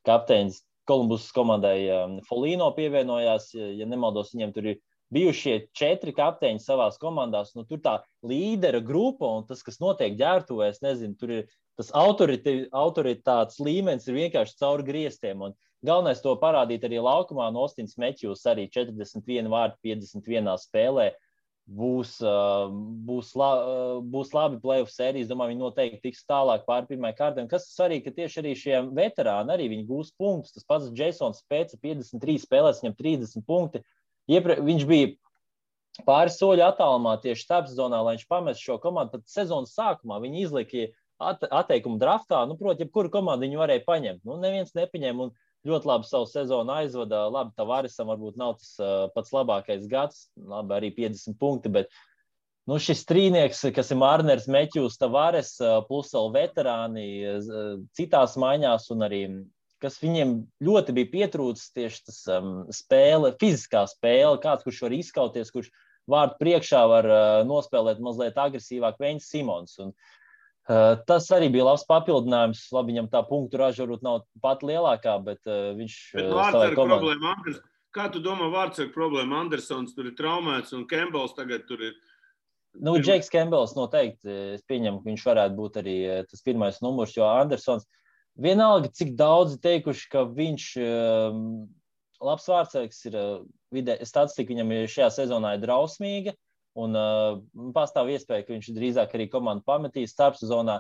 [0.09, 3.53] kapteinis Kolumbus komandai um, Folīno pievienojās.
[3.55, 4.81] Ja nemaldos, viņiem tur ir
[5.15, 7.55] bijušie četri kapteiņi savās komandās.
[7.57, 7.97] Nu, tur tā
[8.27, 11.49] līdera grupa un tas, kas notiek ģērbtuvēs, nezinu, tur ir
[11.81, 15.47] tas autoritātes līmenis ir vienkārši cauri griestiem.
[15.49, 17.49] Un galvenais to parādīt arī laukumā.
[17.55, 21.11] Nostins Meķus arī 41 vārdu 51 spēlē
[21.71, 22.17] būs,
[23.07, 23.51] būs, la,
[24.13, 25.31] būs labi playoff sērijas.
[25.31, 27.47] Domāju, viņi noteikti tiks tālāk pāri pirmai kārtai.
[27.51, 30.55] Kas svarīgi, ka tieši arī šie veterāni arī gūs punktus.
[30.57, 33.85] Tas pats Jasons pēc 53 spēlēs, viņam 30 punkti.
[34.31, 35.11] Iepre, viņš bija
[36.07, 39.19] pāris soļu attālumā tieši starpsezonā, lai viņš pamestu šo komandu.
[39.19, 40.89] Tad sezonas sākumā viņi izlika
[41.21, 42.45] atteikumu draftā.
[42.49, 44.25] Nu, proti, jebkuru komandu viņi varēja paņemt.
[44.29, 45.29] Nu, neviens nepaņēma.
[45.29, 45.35] Un,
[45.67, 47.25] ļoti labi savu sezonu aizvada.
[47.33, 51.73] Labi, Tavaresam varbūt nav tas uh, pats labākais gads, labi, arī 50 punkti.
[51.73, 51.91] Bet
[52.71, 55.57] nu, šis trīnieks, kas ir Mārners, Meķus, Tavares,
[55.89, 57.07] plus vēl veterāni
[57.97, 59.23] citās maiņās, un arī
[59.83, 65.53] kas viņiem ļoti bija pietrūcis, tieši tas um, spēle, fiziskā spēle, kāds kurš var izkauties,
[65.55, 65.73] kurš
[66.11, 69.79] vārdu priekšā var uh, nospēlēt mazliet agresīvāk, Vēņš Simons.
[69.83, 70.17] Un, uh,
[70.71, 72.67] Uh, tas arī bija labs papildinājums.
[72.75, 77.33] Labi, viņam tā punktu raža varbūt nav pat lielākā, bet uh, viņš bet uh, problēma,
[77.35, 77.59] Anders,
[77.97, 79.41] Kā tu domā, vārdsargu problēma?
[79.43, 81.97] Andersons tur ir traumēts un Kembels tagad tur ir.
[82.79, 85.97] Nu, Džeks Kembels noteikti, es pieņemu, ka viņš varētu būt arī
[86.31, 87.89] tas pirmais numurs, jo Andersons
[88.39, 91.43] vienalga, cik daudzi teikuši, ka viņš um,
[92.21, 93.19] labs vārdsargs ir
[93.75, 96.37] vidē, statistika viņam šajā sezonā ir drausmīga.
[96.37, 96.47] Uh,
[96.79, 97.41] Un uh,
[97.75, 100.79] pastāv iespēja, ka viņš drīzāk arī komandu pametīs starpsezonā.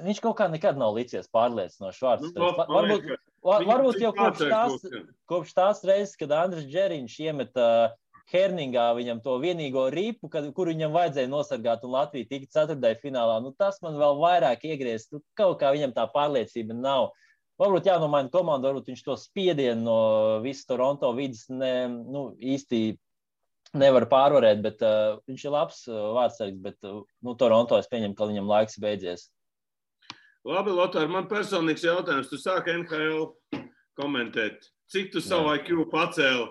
[0.00, 2.30] Viņš kaut kā nekad nav licies pārliecinošs vārds.
[2.36, 3.10] Nu, varbūt,
[3.44, 4.86] var, varbūt jau kopš tās,
[5.30, 7.98] kopš tās reizes, kad Andris Džeriņš iemeta uh,
[8.30, 13.40] Herningā viņam to vienīgo ripu, kad, kur viņam vajadzēja nosargāt, un Latvija tika ceturtajā finālā.
[13.44, 15.10] Nu, tas man vēl vairāk iegriezt.
[15.14, 17.10] Nu, kaut kā viņam tā pārliecība nav.
[17.60, 19.98] Varbūt jānomaina komanda, varbūt viņš to spiedienu no
[20.44, 22.94] visas Toronto vidas ne, nu, īsti
[23.76, 26.62] nevar pārvarēt, bet uh, viņš ir labs uh, vārdsargs.
[26.62, 29.28] Bet uh, nu, Toronto es pieņemu, ka viņam laiks beidzies.
[30.48, 32.30] Labi, Lotār, man personīgs jautājums.
[32.32, 33.26] Tu sāki NHL
[34.00, 34.64] komentēt.
[34.90, 36.48] Cik tu savu IQ pacēli,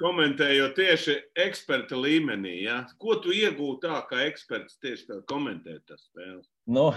[0.00, 2.64] komentējot tieši eksperta līmenī?
[2.64, 2.80] Ja?
[2.98, 6.48] Ko tu iegūti tā, kā eksperts tieši komentēt tas spēles?
[6.66, 6.90] Nu,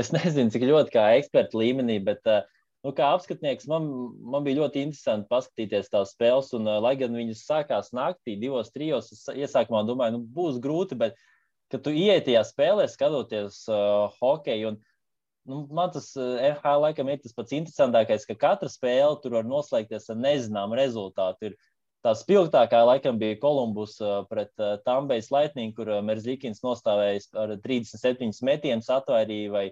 [0.00, 2.46] es nezinu, cik ļoti kā eksperta līmenī, bet uh,
[2.86, 3.90] nu, kā apskatnieks, man,
[4.24, 6.52] man bija ļoti interesanti paskatīties tās spēles.
[6.56, 10.96] Un, uh, lai gan viņas sākās naktī, divos, trijos, es iesākumā domāju, nu, būs grūti,
[10.98, 11.20] bet
[11.72, 14.72] kad tu ienāc tajā spēlē, skatoties uh, hokeju.
[14.72, 14.80] Un,
[15.48, 20.08] nu, man tas NHL laikam ir tas pats interesantākais, ka katra spēle tur var noslēgties
[20.12, 21.50] ar nezināmu rezultātu.
[21.50, 21.60] Ir,
[22.02, 27.54] Tā spilgtākā laikam bija Kolumbus uh, pret uh, Tambejas Lightning, kur uh, Merzlikins nostāvējis ar
[27.62, 29.68] 37 metienus atvairīja, vai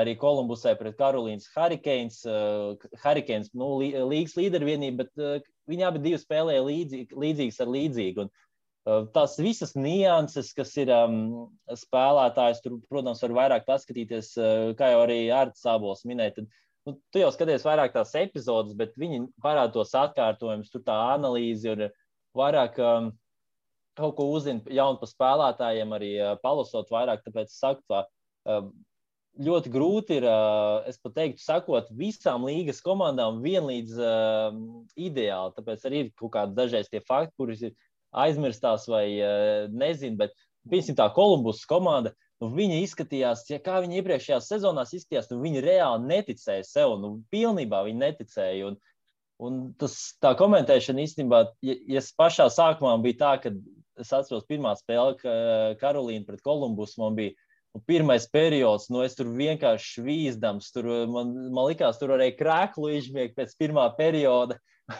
[0.00, 2.22] arī Kolumbusai pret Karolīnas Hurricanes.
[2.24, 8.24] Uh, Hurricanes nu, līgas līdervienība, bet uh, viņi abi divi spēlēja līdzīgi, līdzīgs ar līdzīgu.
[8.24, 8.32] Un,
[8.88, 11.50] uh, tās visas nianses, kas ir um,
[11.84, 16.38] spēlētājs, tur, protams, var vairāk paskatīties, uh, kā jau arī Arts Sābols minēja.
[16.40, 16.48] Tad,
[16.86, 21.76] nu, tu jau skaties vairāk tās epizodes, bet viņi parāda tos atkārtojumus, tur tā analīze
[21.76, 21.88] ir
[22.36, 22.82] vairāk.
[22.82, 23.14] Um,
[23.96, 27.22] Kaut ko uzzina jaunu par spēlētājiem, arī uh, palasot vairāk.
[27.24, 28.02] Tāpēc es saku, tā,
[28.44, 28.66] uh,
[29.40, 30.26] ļoti grūti ir,
[30.88, 34.58] es pat teiktu, sakot visām līgas komandām vienlīdz uh,
[35.00, 35.54] ideāli.
[35.56, 37.74] Tāpēc arī ir kaut kādi dažreiz tie fakti, kurus ir
[38.16, 40.16] aizmirstās vai uh, nezinu.
[40.22, 40.36] Bet,
[40.70, 45.64] piemēram, tā Kolumbus komanda, nu, viņi izskatījās, ja kā viņi iepriekšējās sezonās izskatījās, nu, viņi
[45.64, 46.98] reāli neticēja sev.
[47.02, 48.72] Nu, pilnībā viņi neticēja.
[48.72, 48.78] Un,
[49.42, 53.54] un tas, tā komentēšana īstenībā, ja, ja pašā sākumā bija tā, ka
[54.00, 55.34] es atceros pirmā spēle, ka
[55.80, 57.36] Karolīna pret Kolumbusu man bija
[57.76, 62.88] Un pirmais periods, nu, es tur vienkārši švīzdams, tur man, man likās, tur varēja krēklu
[62.96, 64.56] izmiegt pēc pirmā perioda.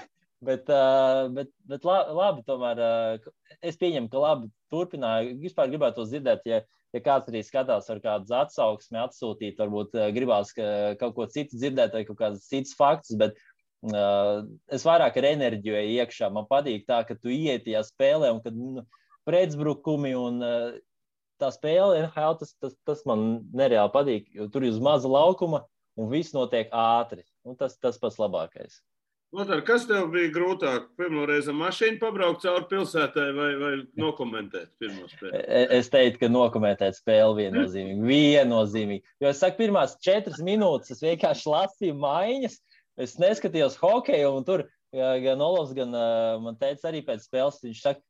[0.49, 3.31] bet, uh, bet, bet labi, tomēr uh,
[3.64, 5.33] es pieņemu, ka labi turpināja.
[5.40, 6.61] Vispār gribētu dzirdēt, ja,
[6.97, 11.61] ja kāds arī skatās ar kādu atsauksmi, atsūtīt, varbūt uh, gribās ka, kaut ko citu
[11.61, 13.19] dzirdēt vai kaut kādas citas faktus.
[13.21, 13.39] Bet,
[13.87, 14.41] Uh,
[14.73, 16.31] es vairāk ar enerģiju iekšā.
[16.33, 18.83] Man patīk tā, ka tu ieti tajā spēlē un kad nu,
[19.29, 20.41] pretbrukumi un
[21.41, 25.63] tā spēle NHL, tas, tas, tas man nereāli patīk, jo tur ir uz maza laukuma
[26.01, 27.25] un viss notiek ātri.
[27.47, 28.81] Un tas tas pats labākais.
[29.37, 30.87] Lothar, kas tev bija grūtāk?
[30.96, 35.42] Pirmā reize mašīna pabraukt cauri pilsētai vai, vai nokomentēt pirmo spēli?
[35.42, 38.07] E, es teiktu, ka nokomentēt spēli viennozīmīgi.
[38.09, 39.05] viennozīmīgi.
[39.20, 42.57] Jo es saku, pirmās četras minūtes es vienkārši lasīju maiņas.
[43.05, 44.64] Es neskatījos hokeju, un tur
[44.96, 48.01] gan Olovs, gan uh, man teica arī pēc spēles, viņš saka,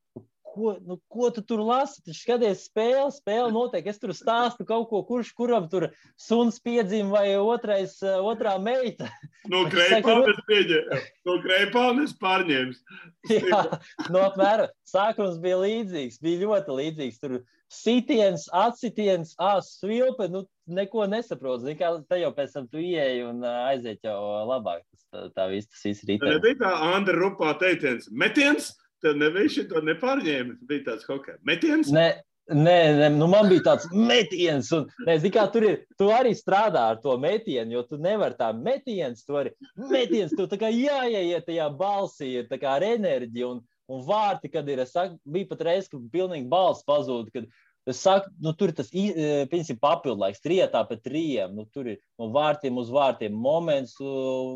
[0.57, 2.01] ko, nu, ko tu tur lasi?
[2.05, 3.85] Tu skaties, spēle, spēle notiek.
[3.87, 5.89] Es tur stāstu kaut ko, kurš kuram tur
[6.19, 9.09] suns piedzima vai otrais, eh, otrā meita.
[9.51, 11.01] No kreipānes pieņēma.
[11.29, 12.81] No kreipānes pārņēmis.
[13.37, 13.61] Jā,
[14.09, 14.73] no apmēram.
[14.87, 17.21] Sākums bija līdzīgs, bija ļoti līdzīgs.
[17.23, 17.39] Tur
[17.73, 19.35] sitiens, atsitiens,
[19.67, 21.65] svilpe, nu, neko nesaprotu.
[21.65, 24.17] Zini, kā te jau pēc tam tu ieeji un aiziet jau
[24.49, 24.83] labāk.
[24.87, 26.23] Tas, tā, tā viss, tas viss rīt.
[26.23, 28.09] Tā bija tā Andra Rupā teiciens.
[28.11, 28.73] Metiens!
[29.03, 30.57] Tad neviens to nepārņēma.
[30.69, 31.91] Bija tāds hockey metiens.
[31.93, 32.09] Ne.
[32.47, 35.81] Nē, nē nu man bija tāds metiens, un ne, zin, tur ir.
[35.99, 39.51] Tu arī strādā ar to metienu, jo tu nevari tā metiens, tu arī
[39.91, 43.59] metiens, tu tā kā jāieiet tajā balsī, ir tā kā ar enerģiju un,
[43.91, 44.79] un vārti, kad ir.
[44.85, 47.51] Es saku, bija pat reiz, kad pilnīgi balss pazūd, kad
[47.91, 52.31] es saku, nu tur tas, piemēram, papildu laiks, trietā pēc trījiem, nu tur ir no
[52.31, 53.99] vārtiem uz vārtiem moments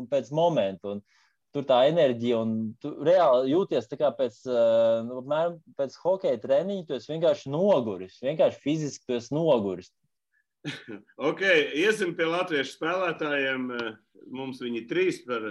[0.08, 0.96] pēc momentu.
[0.96, 1.04] Un,
[1.52, 5.22] tur tā enerģija, un tu reāli jūties pēc, uh, nu,
[5.78, 8.20] pēc hokeja treniņa, tu esi vienkārši noguris.
[8.24, 9.92] Vienkārši fiziski tu esi noguris.
[11.28, 11.42] ok,
[11.74, 13.68] iesim pie latviešu spēlētājiem.
[14.32, 15.48] Mums viņi trīs par,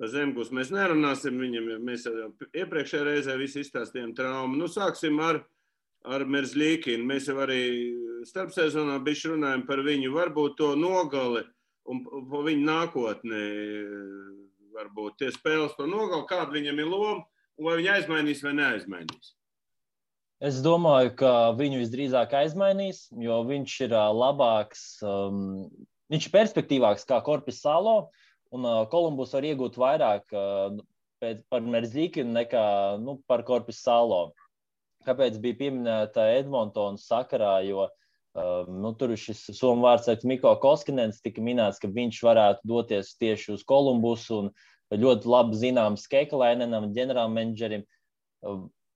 [0.00, 0.50] par zemgus.
[0.54, 2.08] Mēs nerunāsim viņam, mēs
[2.50, 4.58] iepriekšējā reizē visi izstāstījām traumu.
[4.58, 5.40] Nu, sāksim ar,
[6.02, 7.06] ar Merzlīkinu.
[7.08, 7.62] Mēs jau arī
[8.28, 11.44] starpsezonā bišķi runājam par viņu, varbūt to nogali
[11.90, 13.42] un par viņu nākotni
[14.74, 17.22] varbūt tie spēles to nogalu, kāda viņam ir loma,
[17.58, 19.32] un vai viņi aizmainīs vai neaizmainīs.
[20.42, 25.68] Es domāju, ka viņu visdrīzāk aizmainīs, jo viņš ir labāks, um,
[26.10, 28.10] viņš ir perspektīvāks kā Korpus Salo,
[28.50, 30.74] un uh, Kolumbus var iegūt vairāk uh,
[31.22, 32.66] pēc, par Merzīkinu nekā
[33.04, 34.32] nu, par Korpus Salo.
[35.06, 38.01] Kāpēc bija pieminēta Edmontona sakarā, jo uh,
[38.34, 43.64] nu, tur šis somu vārds Miko Koskinens tika minēts, ka viņš varētu doties tieši uz
[43.68, 44.52] Kolumbusu un
[44.92, 47.84] ļoti labi zināms Kekalēnenam, ģenerālmenedžerim.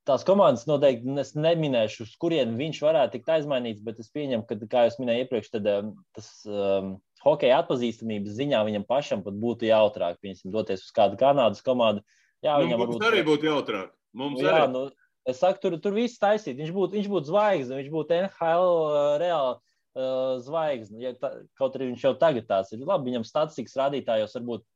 [0.06, 4.58] Tās komandas noteikti es neminēšu, uz kurien viņš varētu tikt aizmainīts, bet es pieņemu, ka,
[4.70, 6.92] kā jau minēju iepriekš, tad um, tas um,
[7.24, 12.04] hokeja atpazīstamības ziņā viņam pašam pat būtu jautrāk, piemēram, doties uz kādu Kanādas komandu.
[12.44, 13.08] Jā, nu, viņam varbūt...
[13.08, 13.90] arī būtu jautrāk.
[14.16, 14.70] Mums jā, arī.
[14.72, 14.84] Nu,
[15.26, 16.58] es saku, tur, tur viss taisīt.
[16.58, 21.02] Viņš būtu, viņš būtu zvaigzne, viņš būtu NHL uh, reāli uh, zvaigzne.
[21.02, 22.86] Ja tā, kaut arī viņš jau tagad tāds ir.
[22.86, 24.66] Labi, viņam statistikas rādītājos varbūt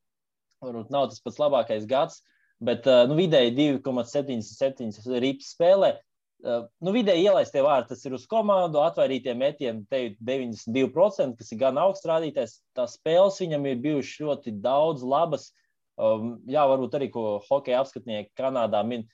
[0.65, 2.21] varbūt nav tas pats labākais gads,
[2.61, 5.95] bet nu, vidēji 2,77 rips spēlē.
[6.81, 11.61] Nu, vidēji ielaistie vārti, tas ir uz komandu, atvairītie metieni, te ir 92%, kas ir
[11.61, 12.59] gan augsts rādītājs.
[12.77, 15.51] Tās spēles viņam ir bijušas ļoti daudz labas.
[16.01, 19.05] Um, jā, varbūt arī, ko hokeja apskatnieki Kanādā min,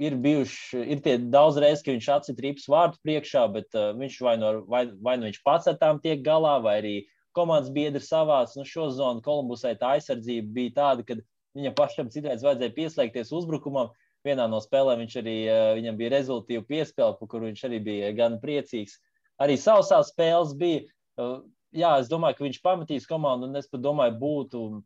[0.00, 4.20] ir bijuši, ir tie daudz reizes, ka viņš atcīt rips vārtu priekšā, bet uh, viņš
[4.24, 6.94] vai nu, vai, vai nu viņš pats ar tām tiek galā, vai arī
[7.36, 8.54] komandas biedri savāc.
[8.56, 11.18] Nu, šo zonu Kolumbusai tā aizsardzība bija tāda, ka
[11.58, 13.92] viņam pašam citreiz vajadzēja pieslēgties uzbrukumam.
[14.26, 18.12] Vienā no spēlēm viņš arī, eh, viņam bija rezultātu piespēle, par kuru viņš arī bija
[18.16, 18.98] gan priecīgs.
[19.40, 20.84] Arī sausās spēles bija.
[21.18, 21.38] Eh,
[21.72, 24.82] jā, es domāju, ka viņš pamatīs komandu, un es pat domāju, būtu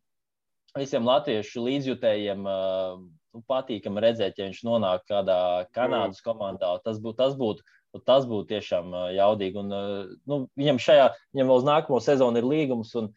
[0.77, 3.03] visiem latviešu līdzjutējiem eh,
[3.34, 5.38] nu, patīkami redzēt, ja viņš nonāk kādā
[5.74, 6.76] Kanādas komandā.
[6.86, 7.66] Tas būtu, tas būtu
[8.02, 9.60] Tas būtu tiešām jaudīgi.
[9.60, 9.74] Un,
[10.26, 13.12] nu, viņam šajā, viņam vēl uz nākamo sezonu ir līgums, un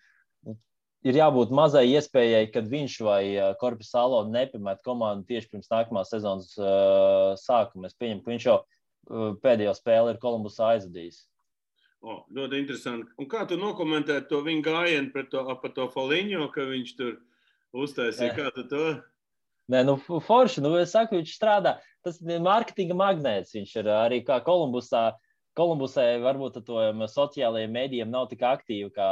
[1.08, 3.22] ir jābūt mazai iespējai, kad viņš vai
[3.62, 7.90] Korpus Salo nepamet komandu tieši pirms nākamās sezonas uh, sākuma.
[7.90, 11.24] Es pieņemu, ka viņš jau uh, pēdējo spēli ir Kolumbusā aizvadījis.
[12.06, 13.10] O, ļoti interesanti.
[13.18, 15.42] Un kā tu nokomentētu to viņa gājienu pret to,
[15.74, 17.16] to Faliņo, ka viņš tur
[17.74, 18.36] uztaisīja?
[18.38, 18.84] Kā tu to?
[19.68, 21.76] Nē, nu, forši, nu, es saku, viņš strādā.
[22.06, 23.56] Tas ir mārketinga magnēts.
[23.58, 25.10] Viņš ir arī kā Kolumbusā.
[25.58, 29.08] Kolumbusē varbūt to sociālajiem mēdījiem nav tik aktīvi kā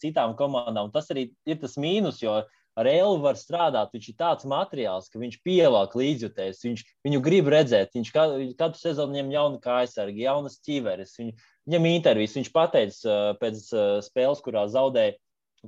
[0.00, 0.92] citām komandām.
[0.94, 2.38] Tas arī ir tas mīnus, jo
[2.78, 3.92] ar Elu var strādāt.
[3.92, 6.62] Viņš ir tāds materiāls, ka viņš pievelk līdzjutējus.
[6.68, 7.92] Viņš viņu grib redzēt.
[7.98, 11.12] Viņš katru sezonu ņem jaunu kājsargu, jaunas ķiveres.
[11.20, 11.36] Viņu,
[11.68, 12.38] viņam intervijas.
[12.38, 13.66] Viņš pateica pēc
[14.08, 15.18] spēles, kurā zaudēja,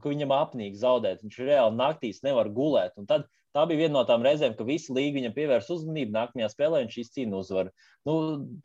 [0.02, 1.24] ka viņam apnīk zaudēt.
[1.24, 2.94] Viņš reāli naktīs nevar gulēt.
[3.00, 3.26] Un tad
[3.56, 6.14] tā bija viena no tām reizēm, ka visi līga viņam pievērs uzmanību.
[6.16, 7.72] Nākamajā spēlē viņš izcīna uzvaru.
[8.08, 8.16] Nu,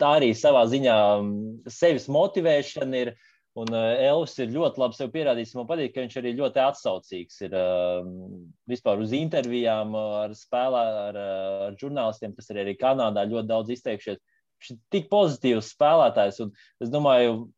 [0.01, 3.13] tā arī savā ziņā mm, sevis motivēšana ir.
[3.59, 5.57] Un uh, Elvis ir ļoti labi sev pierādījis.
[5.57, 7.97] Man patīk, ka viņš arī ļoti atsaucīgs ir uh,
[8.71, 13.73] vispār uz intervijām ar spēlē, ar, uh, ar žurnālistiem, kas ir arī Kanādā ļoti daudz
[13.75, 14.21] izteikšies.
[14.61, 16.39] viņš ir tik pozitīvs spēlētājs.
[16.79, 17.49] Es domāju,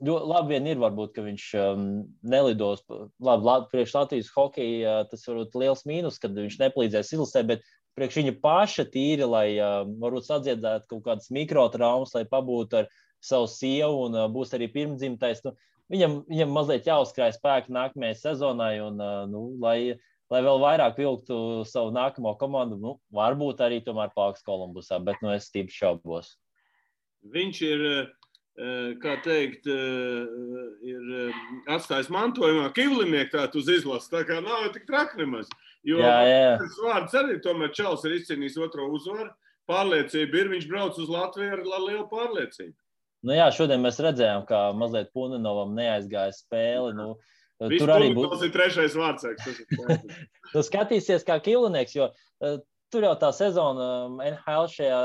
[0.00, 1.84] labi vien ir, varbūt, ka viņš um,
[2.22, 2.82] nelidos.
[3.20, 7.64] Labi, labi priekš Latvijas hokeja uh, tas varbūt liels mīnus, kad viņš nepalīdzēs izlasē, bet
[7.98, 12.88] priekš viņa paša tīri, lai uh, varbūt sadziedētu kaut kādas mikrotraumas, lai pabūtu ar
[13.24, 15.42] savu sievu un uh, būs arī pirmdzimtais.
[15.44, 15.52] Nu,
[15.92, 19.98] viņam, viņam mazliet jāuzkrāj spēki nākamajai sezonai, un uh, nu, lai,
[20.32, 25.34] lai vēl vairāk vilktu savu nākamo komandu, nu, varbūt arī tomēr paliks Kolumbusā, bet nu,
[25.36, 26.38] es tīri šaubos.
[27.36, 27.86] Viņš ir.
[29.00, 31.12] Kā teikt, ir
[31.72, 34.10] atstājis mantojumā Kivlinieku tādu uz izlases.
[34.12, 35.48] Tā kā nav tik traki nemaz.
[35.86, 36.58] Jo jā, jā.
[36.60, 39.30] tas vārds arī tomēr Čels ir izcīnījis otro uzvaru.
[39.70, 42.76] Pārliecība ir, viņš brauc uz Latviju ar lielu pārliecību.
[43.24, 46.92] Nu jā, šodien mēs redzējām, ka mazliet Puninovam neaizgāja spēle.
[46.96, 47.14] Nu,
[47.68, 48.30] Viss tur arī būs.
[48.32, 49.26] Tas ir trešais vārds.
[50.52, 52.08] tu skatīsies kā kilinieks, jo
[52.90, 55.00] tur jau tā sezona um, NHL šajā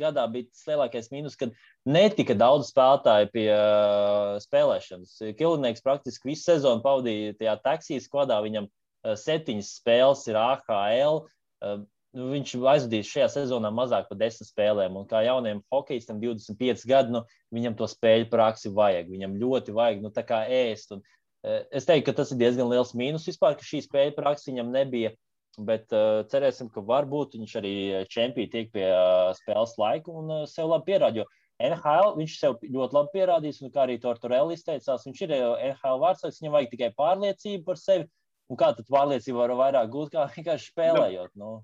[0.00, 1.54] gadā bija tas lielākais mīnus, kad
[1.88, 5.16] netika daudz spēlētāju pie uh, spēlēšanas.
[5.38, 8.40] Kilinieks praktiski visu sezonu pavadīja tajā taksijas kodā.
[8.44, 11.22] Viņam uh, septiņas spēles ir AHL.
[11.60, 11.80] Uh,
[12.16, 14.98] nu, viņš aizvadīs šajā sezonā mazāk par desmit spēlēm.
[15.00, 17.24] Un kā jaunam hokeistam, 25 gadu, nu,
[17.56, 19.08] viņam to spēļu praksi vajag.
[19.12, 20.94] Viņam ļoti vajag nu, ēst.
[20.96, 21.02] Un,
[21.46, 24.72] uh, es teiktu, ka tas ir diezgan liels mīnus vispār, ka šī spēļu praksa viņam
[24.76, 25.16] nebija.
[25.58, 27.74] Bet uh, cerēsim, ka varbūt viņš arī
[28.12, 31.26] čempions tiek pie uh, spēles laika un uh, sev labi pierāda.
[31.60, 36.38] NHL viņš sev ļoti labi pierādījis, un kā arī Tortorelli izteicās, viņš ir NHL vārds,
[36.40, 38.06] viņam vajag tikai pārliecību par sevi.
[38.50, 41.34] Un kā tad pārliecību var vairāk gūt, kā vienkārši spēlējot?
[41.38, 41.58] Nu.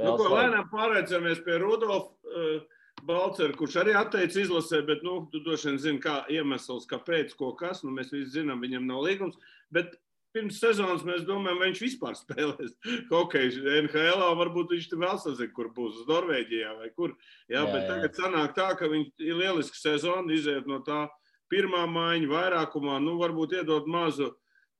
[0.00, 5.42] Nu, ko, lēnām pārēcamies pie Rudolfa uh, Balcera, kurš arī atteica izlasē, bet nu, tu
[5.44, 7.82] droši vien zini, kā iemesls, kāpēc, ko kas.
[7.84, 9.38] Nu, mēs visi zinām, viņam nav līgums.
[9.74, 9.96] Bet
[10.34, 12.74] pirms sezonas mēs domājam, vai viņš vispār spēlēs
[13.10, 13.64] hokeju.
[13.82, 17.16] NHL varbūt viņš tur vēl sazina, kur būs uz Norvēģijā vai kur.
[17.46, 17.88] Jā, jā, bet jā.
[17.90, 21.04] tagad sanāk tā, ka viņš ir lieliski sezona, iziet no tā
[21.52, 24.30] pirmā maiņa vairākumā, nu varbūt iedot mazu,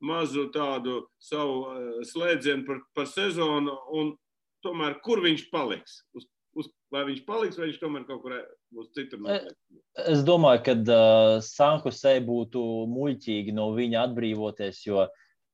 [0.02, 3.76] mazu tādu savu uh, slēdzienu par, par sezonu.
[3.92, 4.14] Un,
[4.64, 6.00] tomēr kur viņš paliks?
[6.16, 6.28] Uz,
[6.58, 8.36] uz, vai viņš paliks, vai viņš tomēr kaut kur
[8.74, 9.20] būs citur?
[9.22, 9.56] Notiek?
[10.08, 15.04] Es domāju, ka uh, Sankusei būtu muļķīgi no viņa atbrīvoties, jo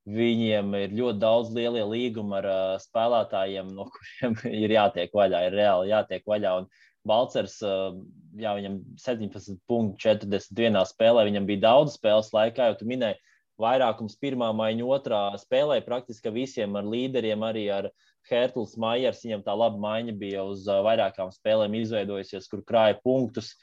[0.09, 5.59] viņiem ir ļoti daudz lielie līgumi ar uh, spēlētājiem, no kuriem ir jātiek vaļā, ir
[5.61, 6.55] reāli jātiek vaļā.
[6.63, 6.69] Un
[7.09, 7.95] Balcers, uh,
[8.41, 13.21] jā, viņam 17,41 spēlē, viņam bija daudz spēles laikā, jau tu minēji,
[13.59, 19.43] vairākums pirmā maiņa, otrā spēlē praktiski visiem ar līderiem, arī ar uh, Hertls Maijers, viņam
[19.47, 23.55] tā laba maiņa bija uz vairākām spēlēm izveidojusies, kur krāja punktus.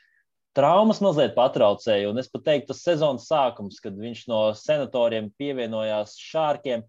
[0.55, 6.13] Traumas mazliet patraucēja, un es pat teiktu, tas sezonas sākums, kad viņš no senatoriem pievienojās
[6.15, 6.85] šārkiem,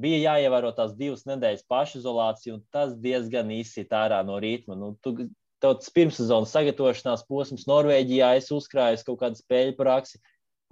[0.00, 4.76] bija jāievēro tās divas nedēļas pašizolācija, un tas diezgan izsit ārā no ritma.
[4.80, 5.12] Nu, tu,
[5.60, 10.20] tas pirmssezonas sagatavošanās posms Norvēģijā, es uzkrāju kaut kādu spēļu praksi,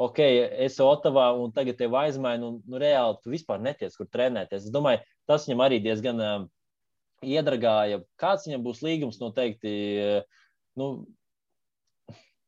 [0.01, 4.09] ok, es esmu Otavā un tagad tev aizmainu, un nu, reāli tu vispār neties, kur
[4.09, 4.65] trenēties.
[4.69, 6.47] Es domāju, tas viņam arī diezgan uh,
[7.25, 8.01] iedragāja.
[8.21, 9.75] Kāds viņam būs līgums, noteikti.
[10.01, 10.49] Uh,
[10.81, 10.89] nu,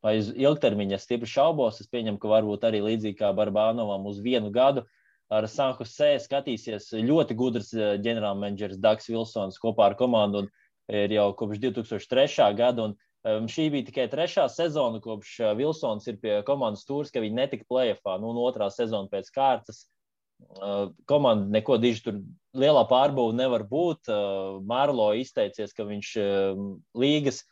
[0.06, 1.80] vai uz ilgtermiņa stipri šaubos.
[1.82, 4.86] Es pieņemu, ka varbūt arī līdzīgi kā Barbānovam uz vienu gadu
[5.32, 10.46] ar Sanku Sē skatīsies ļoti gudrs ģenerālmenedžers Daks Vilsons kopā ar komandu.
[10.86, 12.52] Ir jau kopš 2003.
[12.54, 12.92] gada, un
[13.26, 17.34] Um, šī bija tikai trešā sezona, kopš uh, Vilsons ir pie komandas stūres, ka viņi
[17.40, 18.20] netika plēsoņā.
[18.22, 19.86] Nu, un otrā sezona pēc kārtas.
[20.60, 22.20] Uh, komanda neko diži tur
[22.54, 24.12] lielā pārbūve nevar būt.
[24.12, 26.12] Uh, Mārlo izteicies, ka viņš
[26.94, 27.42] līgas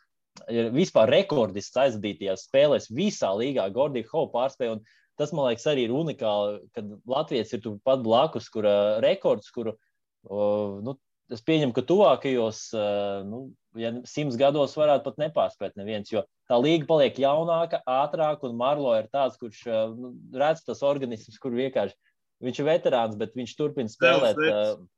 [0.51, 3.67] ir vispār rekordists aizvadītajās spēlēs visā līgā.
[3.73, 4.79] Gordija Hau pārspēja.
[5.15, 9.71] Tas, man liekas, arī ir unikāli, kad Latvijas ir pat blakus, kur uh, rekords, kuru
[9.77, 10.97] uh, nu,
[11.33, 13.41] es pieņemu, ka tuvākajos, eh, nu,
[13.79, 18.93] ja simts gados varētu pat nepārspēt neviens, jo tā līga paliek jaunāka, ātrāka, un Marlo
[18.97, 21.97] ir tāds, kurš eh, nu, redz tas organisms, kur vienkārši
[22.45, 24.39] viņš ir veterāns, bet viņš turpina spēlēt.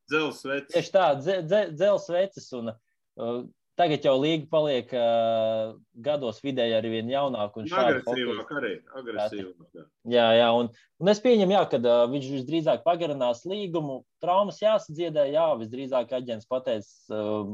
[0.09, 0.73] Dzelsvecis.
[0.73, 1.05] Tieši tā,
[1.69, 2.47] dzelsvecis.
[2.57, 3.43] Un uh,
[3.77, 8.53] Tagad jau līga paliek uh, gados vidēji arī vien jaunāk un agresīvāk.
[8.57, 9.83] Arī, agresīvāk.
[10.09, 10.71] Jā, jā un,
[11.03, 13.99] un es pieņemu, jā, ka uh, viņš visdrīzāk pagarinās līgumu.
[14.23, 17.53] Traumas jāsadziedē, jā, visdrīzāk aģents pateica, uh,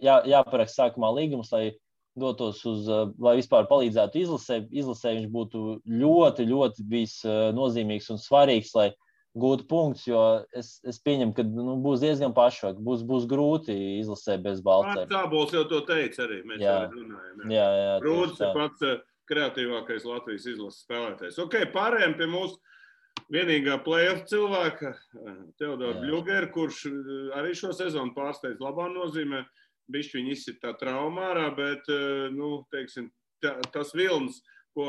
[0.00, 1.74] jā, jāparaksta sākumā līgums, lai
[2.18, 4.62] dotos uz, uh, lai vispār palīdzētu izlasē.
[4.72, 9.07] Izlasē viņš būtu ļoti, ļoti bijis uh, nozīmīgs un svarīgs, lai uh,
[9.40, 10.22] gūt punktus, jo
[10.56, 12.80] es, es pieņemu, ka nu, būs diezgan pašvāk.
[12.84, 15.06] Būs, būs grūti izlasēt bez balta.
[15.10, 16.40] Tā būs jau to teica arī.
[16.48, 16.74] Mēs jā.
[16.84, 17.44] arī runājam.
[17.44, 18.98] Jā, jā, jā Rūds ir pats eh,
[19.30, 21.38] kreatīvākais Latvijas izlases spēlētājs.
[21.44, 22.58] Ok, pārējiem pie mūsu
[23.34, 29.44] vienīgā playoff cilvēka, eh, Teodora Bļūgera, kurš eh, arī šo sezonu pārsteidz labā nozīmē.
[29.88, 31.86] Bišķi viņi izsit tā traumā bet,
[32.36, 33.06] nu, teiksim,
[33.40, 34.42] tā, tas vilnis,
[34.76, 34.84] ko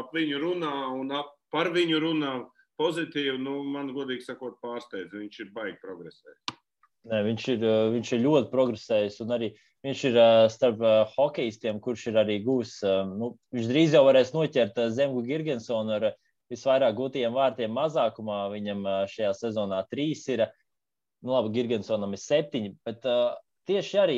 [0.00, 2.32] ap viņu runā un ap, par viņu runā
[2.82, 5.14] pozitīvi, nu, man godīgi sakot, pārsteidz.
[5.14, 6.58] Viņš ir baigi progresējis.
[7.10, 9.48] Nē, viņš, ir, viņš ir ļoti progresējis arī
[9.82, 10.18] viņš ir
[10.54, 10.82] starp
[11.16, 12.78] hokeistiem, kurš ir arī gūs.
[13.18, 16.08] Nu, viņš drīz jau varēs noķert Zemgu Girgensonu ar
[16.52, 18.44] visvairāk gūtajiem vārtiem mazākumā.
[18.54, 20.46] Viņam šajā sezonā trīs ir.
[21.22, 23.04] Nu, labi, Girgensonam ir septiņi, bet
[23.70, 24.16] tieši arī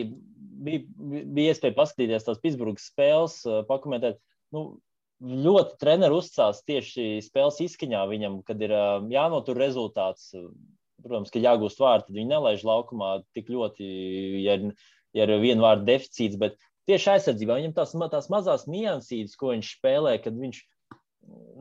[0.65, 4.21] bija, bija iespēja paskatīties tās Pitsburgas spēles, pakomentēt.
[4.57, 4.79] Nu,
[5.25, 8.75] ļoti treneris uzticās tieši spēles izskaņā viņam, kad ir
[9.13, 10.33] jānotur rezultāts.
[11.05, 13.87] Protams, ka jāgūst vārti, tad viņi nelaiž laukumā tik ļoti,
[14.41, 14.71] ja ir,
[15.13, 16.55] ja ir viena vārda deficīts, bet
[16.89, 20.63] tieši aizsardzībā viņam tās, tās mazās niansītes, ko viņš spēlē, kad viņš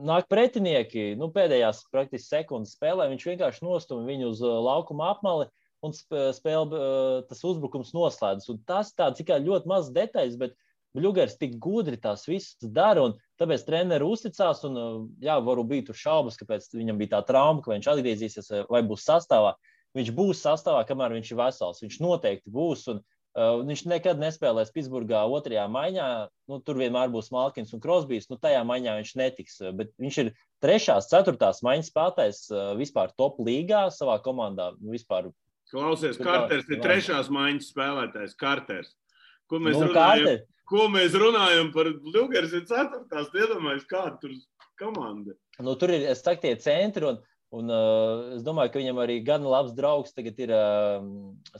[0.08, 5.50] nāk pretinieki, nu, pēdējās praktiski sekundes spēlē, viņš vienkārši nostumj viņu uz laukuma apmali
[5.84, 6.80] un spēle,
[7.28, 8.48] tas uzbrukums noslēdzas.
[8.52, 10.56] Un tas tāds ļoti mazs detaļas, bet
[10.96, 14.62] Bluegers tik gudri tās visas dara, un tāpēc treneris uzticās.
[14.68, 14.78] Un,
[15.24, 19.54] jā, varu būt šaubas, kāpēc viņam bija tā trauma, ka viņš atgriezīsies vai būs sastāvā.
[19.94, 21.82] Viņš būs sastāvā, kamēr viņš ir vesels.
[21.84, 22.88] Viņš noteikti būs.
[22.90, 23.02] Un,
[23.38, 26.08] uh, viņš nekad nespēlēs Pitsburgā otrajā maiņā.
[26.50, 28.26] Nu, tur vienmēr būs Malkins un Krosbīs.
[28.30, 29.60] Nu, tajā maiņā viņš netiks.
[29.78, 30.32] Bet viņš ir
[30.64, 34.72] trešās, ceturtās maiņas spēlētājs uh, vispār top līgā savā komandā.
[34.80, 35.30] Nu, vispār
[35.74, 38.34] Klausies, Karters ir trešās maiņas spēlētājs.
[38.38, 38.92] Karters.
[39.50, 40.42] Ko mēs, nu, runājam, Karter.
[40.70, 44.34] Ko mēs runājam par Lugers ir ceturtās, iedomājies, kāda tur
[44.80, 45.36] komanda.
[45.62, 47.20] Nu, tur ir, es saku, tie centri, un,
[47.54, 51.04] un uh, es domāju, ka viņam arī gan labs draugs tagad ir uh,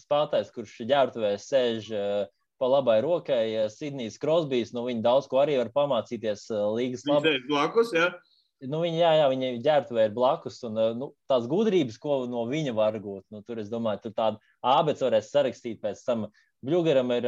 [0.01, 2.25] spēlētājs, kurš ģērbtuvē sēž uh,
[2.59, 7.07] pa labai rokai, uh, Sidnijs Krosbijs, nu viņi daudz ko arī var pamācīties uh, līgas
[7.09, 7.27] labā.
[7.27, 8.09] Viņš sēž blakus, jā.
[8.11, 8.35] Ja?
[8.71, 10.59] nu, viņa, jā, jā, viņa ģērbtuvē ir blakus.
[10.67, 14.41] Un, nu, tās gudrības, ko no viņa var gūt, nu, tur es domāju, tur tādu
[14.75, 16.29] ābec varēs sarakstīt pēc tam.
[16.65, 17.27] Bļūgaram ir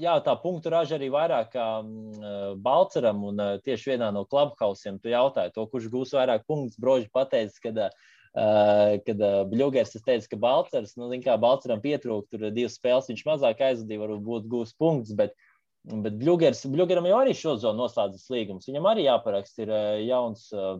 [0.00, 3.24] jā, tā punktu raža arī vairāk kā uh, Balceram.
[3.32, 6.80] Un uh, tieši vienā no klubhausiem tu jautāji to, kurš gūs vairāk punktus.
[6.80, 7.92] Broži pateica, ka.
[8.32, 13.26] Uh, kad uh, Bļūgers teica, ka Balcers, nu, kā Balceram pietrūka, tur divas spēles viņš
[13.28, 15.50] mazāk aizvadīja, varbūt gūs punktus, bet uh,
[15.82, 18.68] Bet Bluegers, Bluegeram jau arī šo zonu noslēdzas līgums.
[18.70, 20.76] Viņam arī jāparaksta ir uh, jauns uh,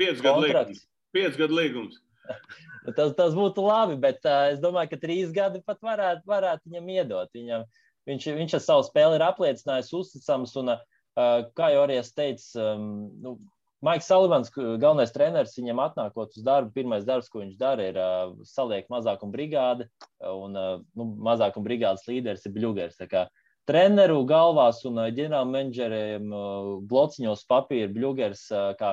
[0.00, 0.80] piecas gadu līgums.
[1.14, 2.00] Piec gadu līgums.
[2.98, 6.90] tas, tas būtu labi, bet uh, es domāju, ka trīs gadi pat varētu, varētu viņam
[6.96, 7.30] iedot.
[7.36, 7.68] Viņam,
[8.08, 10.54] viņš, viņš ar savu spēli ir apliecinājis uzticams.
[10.60, 12.88] Un, uh, kā jau arī es teicu, um,
[13.24, 13.36] nu,
[13.84, 18.30] Maiks Salivans, galvenais treneris, viņam atnākot uz darbu, pirmais darbs, ko viņš dara, ir uh,
[18.48, 19.88] saliekt mazākuma brigādi.
[20.24, 23.00] Un uh, nu, mazākuma brigādes līderis ir Bluegers
[23.64, 26.26] treneru galvās un ģenerālmenedžeriem
[26.84, 28.42] blociņos papīra bļūgers,
[28.76, 28.90] kā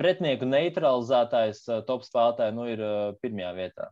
[0.00, 2.82] pretinieku neutralizētājs top spēlētāji, nu ir
[3.22, 3.86] pirmajā vietā.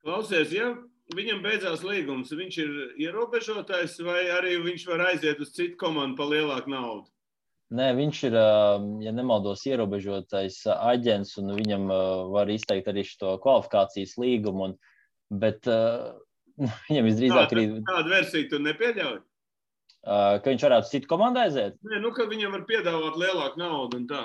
[0.00, 0.70] Klausies, ja
[1.16, 2.74] viņam beidzās līgums, viņš ir
[3.08, 7.08] ierobežotājs vai arī viņš var aiziet uz citu komandu par lielāku naudu?
[7.68, 8.36] Nē, viņš ir,
[9.04, 11.90] ja nemaldos, ierobežotais aģents, un viņam
[12.32, 14.70] var izteikt arī šo kvalifikācijas līgumu.
[14.70, 14.78] Un,
[15.28, 15.68] bet
[16.88, 17.74] Viņam visdrīzāk ir.
[17.86, 19.18] Kādu versiju tu nepieļauj?
[20.08, 21.76] Uh, ka viņš varētu citu komandu aiziet?
[21.86, 24.22] Nē, nu, ka viņam var piedāvāt lielāku naudu un tā.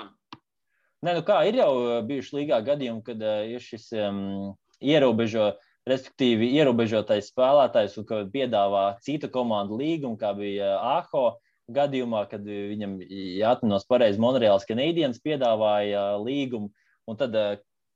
[1.04, 1.72] Nē, nu kā ir jau
[2.08, 5.52] bijuši līgā gadījumi, kad uh, ir šis um, ierobežo,
[5.88, 11.26] respektīvi ierobežotais spēlētājs un ka piedāvā citu komandu līgumu, kā bija AHO
[11.74, 16.70] gadījumā, kad viņam, ja atminos pareizi, Monreāls Canadiens piedāvāja līgumu,
[17.08, 17.54] un tad uh,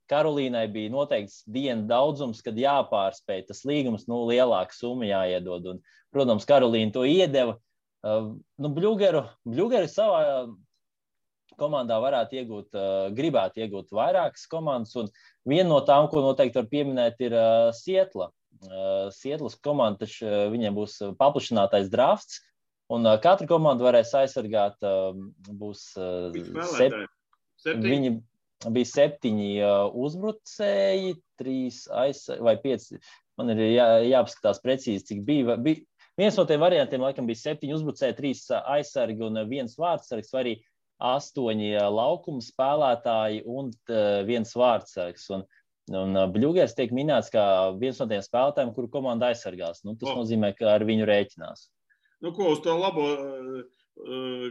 [0.09, 5.67] Karolīnai bija noteikts dienu daudzums, kad jāpārspēj tas līgums, nu, lielāka summa jāiedod.
[5.75, 5.83] Un,
[6.15, 7.59] protams, Karolīna to iedeva.
[8.05, 8.31] Uh,
[8.63, 10.23] nu, Bluegeru, Bluegeru savā
[11.59, 15.11] komandā varētu iegūt, uh, gribētu iegūt vairākas komandas, un
[15.49, 18.31] viena no tām, ko noteikti var pieminēt, ir uh, Sietla.
[18.59, 22.41] Uh, Sietlas komanda, taču viņiem būs paplašinātais drafts,
[22.91, 24.81] un katra komanda varēs aizsargāt,
[25.61, 26.99] būs sep...
[27.67, 28.13] Viņi,
[28.71, 29.49] bija septiņi
[29.99, 32.99] uzbrucēji, trīs aizsargi vai pieci.
[33.39, 35.59] Man ir jā, jāapskatās precīzi, cik bija.
[35.63, 35.85] bija.
[36.19, 40.55] Viens no tiem variantiem, laikam, bija septiņi uzbrucēji, trīs aizsargi un viens vārdsargs, vai arī
[40.99, 43.71] astoņi laukuma spēlētāji un
[44.29, 45.27] viens vārdsargs.
[45.37, 45.45] Un,
[45.95, 47.45] un Bļūgers tiek minēts kā
[47.79, 49.85] viens no tiem spēlētājiem, kuru komanda aizsargās.
[49.87, 50.23] Nu, tas oh.
[50.23, 51.69] nozīmē, ka ar viņu rēķinās.
[52.25, 53.11] Nu, ko uz to labo,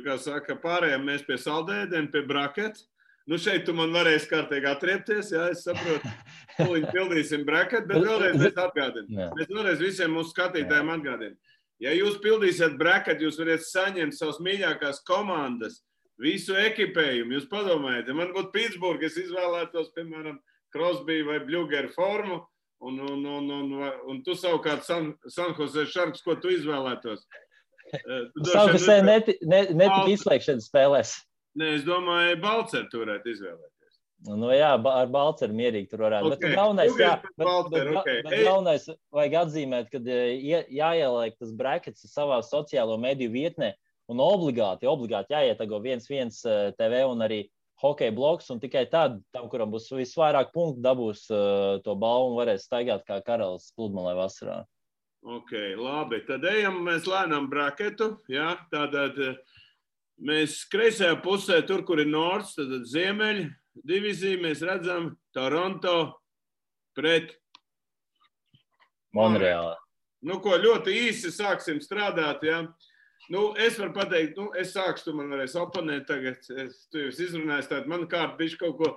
[0.05, 2.87] kā saka, pārējām mēs pie saldēdiena, pie braketa.
[3.27, 6.07] Nu, šeit tu man varēsi kārtīgi atriepties, jā, es saprotu.
[6.61, 9.33] Tūlīt pildīsim braketu, bet vēlreiz mēs atgādinām.
[9.35, 11.35] Mēs vēlreiz visiem mūsu skatītājiem atgādinām.
[11.83, 15.81] Ja jūs pildīsiet braketu, jūs varat saņemt savas mīļākās komandas,
[16.21, 17.37] visu ekipējumu.
[17.37, 20.39] Jūs padomājiet, ja man būtu Pitsburgā, es izvēlētos, piemēram,
[20.73, 22.41] Crosby vai Bluegeru formu,
[22.83, 23.77] un, un, un, un,
[24.11, 27.23] un tu savukārt San, San Jose Sharks, ko tu izvēlētos?
[28.51, 31.15] Savkasē netika ne, ne izslēgšanas spēlēs.
[31.57, 33.73] Nē, es domāju, Balcer turētu izvēlēties.
[34.27, 36.33] Nu, jā, ar Balceru mierīgi tur varētu.
[36.33, 36.41] Okay.
[36.41, 38.21] Bet galvenais, jā, bet, Balcer, bet, okay.
[38.25, 43.75] bet galvenais vajag atzīmēt, ka jāieliek tas brackets savā sociālo mediju vietnē
[44.11, 46.39] un obligāti, obligāti jāietago viens viens
[46.79, 47.43] TV un arī
[47.81, 52.39] hokeja bloks, un tikai tad, tam, kuram būs visvairāk punktu, dabūs uh, to balvu un
[52.39, 54.63] varēs staigāt kā karalis pludmalē vasarā.
[55.27, 56.21] Ok, labi.
[56.27, 58.13] Tad ejam mēs lēnām braketu.
[58.31, 58.53] Ja?
[58.71, 59.17] Tātad
[60.23, 63.49] mēs kreisajā pusē, tur, kur ir Nords, tad ziemeļi
[63.87, 65.97] divīzija, mēs redzam Toronto
[66.97, 67.35] pret
[69.17, 69.75] Monreālu.
[70.27, 72.45] Nu, ko ļoti īsi sāksim strādāt.
[72.47, 72.63] Ja?
[73.33, 76.39] Nu, es varu pateikt, nu, es sākšu, tu man varēs oponēt tagad.
[76.63, 78.91] Es, tu jau izrunājies, tad man kārt bišķi kaut ko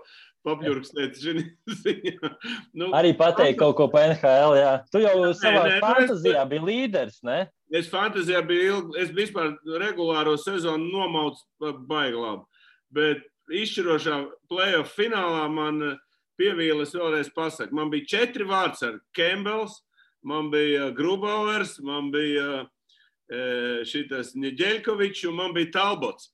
[0.47, 1.19] papļurkstēt.
[2.79, 4.75] Nu, Arī pateikt kaut ko par NHL, jā.
[4.93, 7.41] Tu jau nē, savā nē, fantazijā nu, biji līderis, ne?
[7.75, 9.53] Es fantazijā biju ilgi, es vispār
[9.83, 12.65] regulāro sezonu nomaucu baigi labi.
[12.95, 15.83] Bet izšķirošā playoff finālā man
[16.41, 17.75] pievīles vēlreiz pasaka.
[17.77, 19.81] Man bija četri vārds ar Kembels,
[20.27, 22.65] man bija Grubauers, man bija
[23.87, 26.33] šitas Ņeģeļkovičs un man bija Talbots.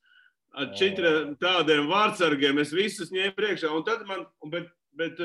[0.57, 3.69] Ar četriem tādiem vārdsargiem es visus ņēmu priekšā.
[3.77, 5.21] Un tad man, bet, bet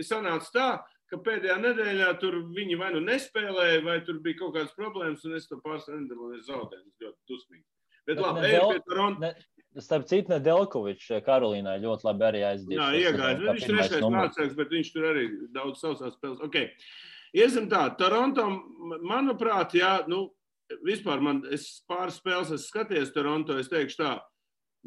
[0.00, 0.70] es sanācu tā,
[1.12, 5.36] ka pēdējā nedēļā tur viņi vai nu nespēlēja, vai tur bija kaut kādas problēmas, un
[5.36, 6.86] es to pārstāvu nedēļu zaudēju.
[6.88, 7.64] Tas ļoti dusmīgi.
[8.02, 9.32] Bet, bet labi, ejam pie Toronto.
[9.80, 12.88] Starp citu, Nedelkovičs Karolīnai ļoti labi arī aizdīja.
[12.92, 13.44] Jā, iegājis.
[13.44, 15.22] Viņš ir trešais vārdsargs, bet viņš tur arī
[15.54, 16.42] daudz sausās spēles.
[16.44, 16.72] Okay.
[17.32, 18.44] Iesim tā, Toronto,
[19.08, 20.26] manuprāt, jā, nu,
[20.86, 21.42] vispār man
[21.90, 23.58] pāris spēles esmu skatījies Toronto.
[23.60, 24.12] Es teikšu tā,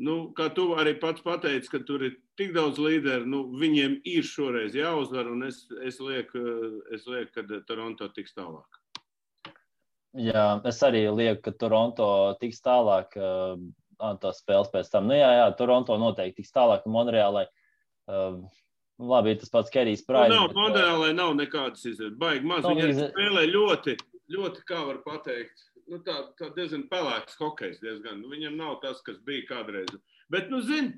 [0.02, 4.26] nu, kā tu arī pats pateici, ka tur ir tik daudz līderu, nu, viņiem ir
[4.28, 6.42] šoreiz jāuzvar, un es, es lieku,
[6.96, 8.82] es lieku ka Toronto tiks tālāk.
[10.16, 12.08] Jā, es arī lieku, ka Toronto
[12.40, 13.18] tiks tālāk.
[13.20, 13.60] Uh,
[14.20, 15.10] tās spēles pēc tam.
[15.10, 17.46] Nu, jā, jā, Toronto noteikti tiks tālāk, un Monreālai.
[18.08, 18.44] Uh,
[18.96, 20.32] Labi, tas pats Kerijs Prāts.
[20.32, 22.16] Nu, nav, Monreālai nav nekādas izredzes.
[22.20, 22.64] Baigi maz.
[22.64, 23.02] Viņi iz...
[23.12, 23.96] spēlē ļoti,
[24.32, 27.82] ļoti, kā var pateikt, nu, tā, tā diezgan pelēks hokejs.
[27.84, 28.22] Diezgan.
[28.22, 29.92] Nu, viņam nav tas, kas bija kādreiz.
[30.34, 30.96] Bet, nu, zini,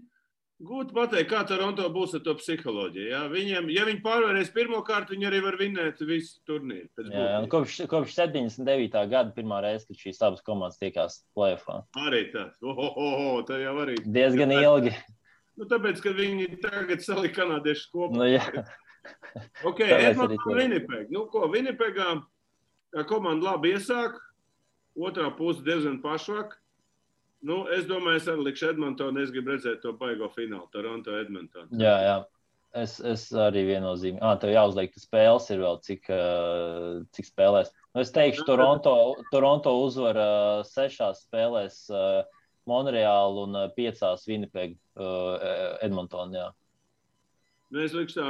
[0.63, 3.09] gūti pateikt, kā Toronto būs ar to psiholoģiju.
[3.11, 3.25] Ja?
[3.31, 6.89] Viņiem, ja viņi pārvarēs pirmo kārtu, viņi arī var vinēt visu turnīru.
[7.03, 8.97] Jā, jā, kopš, kopš 79.
[9.11, 11.83] gada pirmā reize, kad šīs abas komandas tikās plēfā.
[12.07, 12.55] Arī tas.
[12.63, 13.99] Oh, oh, oh, tā jau arī.
[14.05, 14.95] Diezgan jā, ilgi.
[15.57, 18.13] Nu, tāpēc, ka viņi tagad salika kanādiešus kopā.
[18.13, 18.43] Nu, jā.
[19.67, 21.13] ok, Edmonton Winnipeg.
[21.13, 22.15] Nu, ko, Winnipegā
[23.09, 24.15] komanda labi iesāk,
[24.97, 26.55] otrā puse diezgan pašvāk.
[27.47, 29.21] Nu, es domāju, es arī likšu Edmontonu.
[29.21, 31.69] Es gribu redzēt to baigo finālu, Toronto Edmontonu.
[31.77, 32.17] Jā, jā.
[32.77, 34.21] Es, es arī viennozīmīgi.
[34.25, 37.71] Ah, tev jāuzliek, ka spēles ir vēl cik, uh, cik spēlēs.
[37.93, 38.93] Nu, es teikšu, Toronto,
[39.31, 42.25] Toronto uzvar uh, sešās spēlēs uh,
[42.69, 46.51] Monreālu un uh, piecās Winnipeg uh, Edmontonā.
[47.71, 48.27] Nu, es lieku, tā,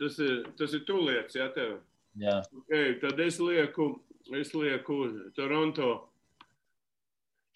[0.00, 1.78] tas ir, tas ir tūlietis, jā, tev.
[2.16, 2.40] Jā.
[2.62, 3.90] Okay, tad es lieku,
[4.36, 5.00] es lieku
[5.36, 5.90] Toronto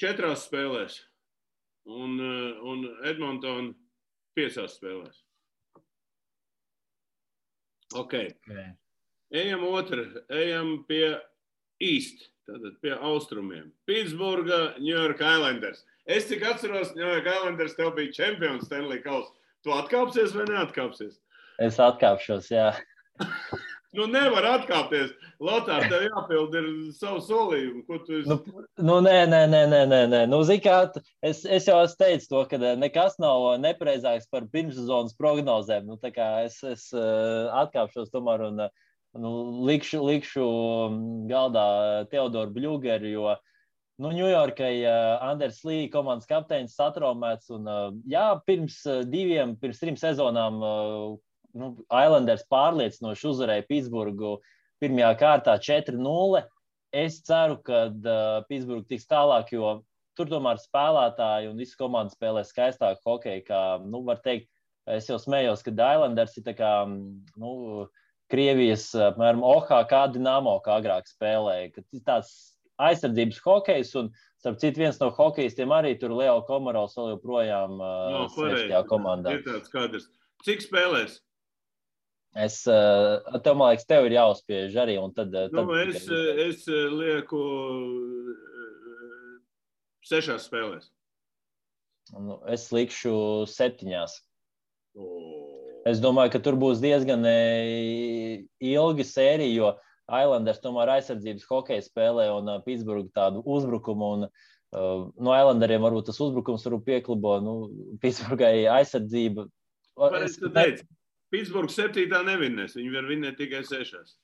[0.00, 1.00] četrās spēlēs
[1.88, 3.72] un, eh, un Edmontona
[4.36, 5.22] piecās spēlēs.
[7.94, 8.30] Okay.
[8.46, 8.68] Okay.
[9.34, 11.16] Ejam otru, ejam pie
[11.82, 13.70] īst, tātad pie austrumiem.
[13.88, 15.84] Pitsburga, New York Islanders.
[16.06, 19.32] Es cik atceros, New York Islanders tev bija čempions Stanley Kausa.
[19.64, 21.18] Tu atkāpsies vai neatkāpsies?
[21.60, 22.70] Es atkāpšos, jā.
[23.96, 25.10] Nu, nevar atkāpties.
[25.42, 27.80] Lotārs, tev jāpild ir savu solījumu.
[27.88, 28.30] Ko tu esi?
[28.30, 28.36] Nu,
[28.86, 30.20] nu nē, nē, nē, nē, nē, nē.
[30.30, 30.76] Nu, kā,
[31.26, 35.90] es, es jau esmu teicis to, ka nekas nav nepareizāks par pirmssezonas prognozēm.
[35.90, 35.98] Nu,
[36.44, 39.32] es es uh, atkāpšos tomēr un nu,
[39.66, 40.46] likšu, likšu
[41.30, 43.34] galdā Teodoru Bļūgeru, jo
[44.00, 44.74] nu, Ņujorkai
[45.18, 47.50] Anders Līs, komandas kapteinis, satraumēts.
[47.58, 47.66] Un,
[48.06, 50.62] jā, pirms diviem, pirms trim sezonām
[51.56, 54.38] nu, Islanders pārliecinoši uzvarēja Pitsburgu
[54.82, 56.42] pirmajā kārtā 4-0.
[57.00, 59.80] Es ceru, ka uh, Pitsburgā tiks tālāk, jo
[60.18, 63.44] tur tomēr spēlētāji un visa komanda spēlē skaistāku hokeju.
[63.46, 64.50] Kā, nu, teikt,
[64.90, 66.74] es jau smējos, ka Islanders ir kā,
[67.40, 67.52] nu,
[68.30, 71.72] Krievijas, apmēram, OHK Dienāmo, kā agrāk spēlēja.
[71.74, 72.34] Tas tāds
[72.80, 78.12] aizsardzības hokejs, un, starp citu, viens no hokeistiem arī tur Leo Komarovs vēl joprojām uh,
[78.14, 79.34] no, komandā.
[79.36, 80.06] Ir tāds kadrs.
[80.46, 81.18] Cik spēlēs?
[82.38, 84.96] Es tev, man liekas, tev ir jāuzspiež arī.
[85.16, 87.40] Tad, eh, tad nu, es, eh, es lieku
[90.06, 90.90] sešās spēlēs.
[92.14, 94.20] Nu, es likšu septiņās.
[94.94, 95.58] Oh.
[95.86, 99.68] Es domāju, ka tur būs diezgan ilga sērija, jo
[100.10, 104.10] Islanders tomēr aizsardzības hokeja spēlē un Pitsburgā tādu uzbrukumu.
[104.16, 107.36] Un, uh, no Islanderiem varbūt tas uzbrukums varbūt pieklubo.
[107.44, 107.54] Nu,
[108.02, 109.46] Pitsburgai aizsardzība.
[110.20, 110.84] Es teicu,
[111.30, 112.76] Pitsburgā septītā nevinnēs.
[112.78, 114.16] Viņi var vinnēt tikai sešās.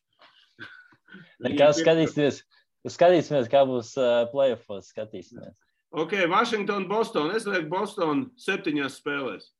[1.46, 2.42] Nekā skatīsimies,
[2.90, 4.90] skatīsimies, kā būs uh, playoffs.
[4.92, 5.54] Skatīsimies.
[5.96, 7.30] Ok, Washington, Boston.
[7.36, 9.52] Es lieku Boston septiņās spēlēs.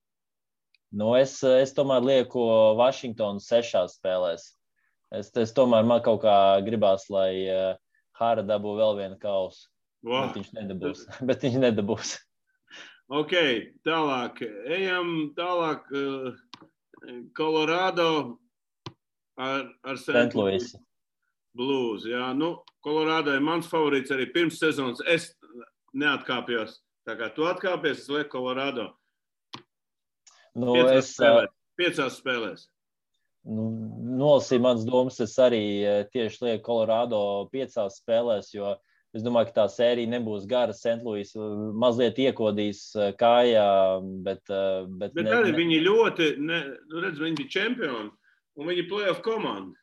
[0.97, 2.43] Nu, es, es tomēr lieku
[2.79, 4.51] Vašingtonu sešās spēlēs.
[5.15, 6.37] Es, es tomēr man kaut kā
[6.67, 7.75] gribās, lai uh,
[8.19, 9.69] Hāra dabū vēl vienu kausu.
[10.07, 10.29] Wow.
[10.29, 11.03] Bet viņš nedabūs.
[11.29, 12.15] bet viņš nedabūs.
[13.07, 13.35] Ok,
[13.87, 14.43] tālāk.
[14.77, 15.87] Ejam tālāk.
[15.95, 16.33] Uh,
[17.37, 18.09] Colorado
[19.37, 20.01] ar, ar.
[20.35, 20.71] Louis.
[21.57, 22.05] Blues.
[22.05, 22.53] Jā, nu,
[22.85, 25.03] Colorado ir mans favorīts arī pirms sezonas.
[25.09, 25.31] Es
[25.97, 26.81] neatkāpjos.
[27.07, 28.91] Tā kā tu atkāpies, es lieku Colorado.
[30.57, 31.53] Nu, piecās es, spēlēs.
[31.77, 32.67] Piecās spēlēs
[33.47, 33.67] nu,
[34.19, 35.21] nolasīju manas domas.
[35.23, 35.63] Es arī
[36.13, 37.21] tieši lieku Colorado
[37.53, 38.75] piecās spēlēs, jo
[39.17, 40.77] es domāju, ka tā sērija nebūs gara.
[40.77, 41.49] Sentlūis e,
[41.83, 43.67] mazliet iekodīs e, kājā,
[44.27, 44.45] bet.
[44.47, 45.59] Bet, bet ne, arī ne...
[45.63, 46.63] viņi ļoti, ne,
[46.93, 48.13] nu, redz, viņi bija čempioni
[48.57, 49.77] un viņi ir playoff komanda.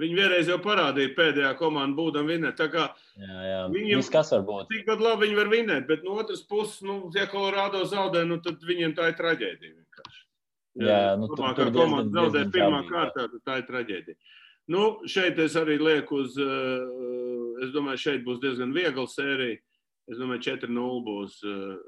[0.00, 2.60] Viņi vienreiz jau parādīja pēdējā komandā, būdam vinēt.
[2.62, 2.86] Jā,
[3.20, 3.60] jā.
[3.74, 4.70] viņiem kas var būt?
[4.70, 8.62] Tikpat labi viņi var vinēt, bet no otras puses, nu, ja Colorado zaudē, nu, tad
[8.64, 10.22] viņiem tā ir traģēdija vienkārši.
[10.86, 14.20] Jā, nu, tur, tur komanda zaudē pirmā kārtā, tad tā ir traģēdija.
[14.70, 16.46] Nu, šeit es arī lieku uz, eh,
[17.64, 19.60] es domāju, šeit būs diezgan viegla sērija.
[20.10, 21.78] Es domāju, 4-0 būs eh,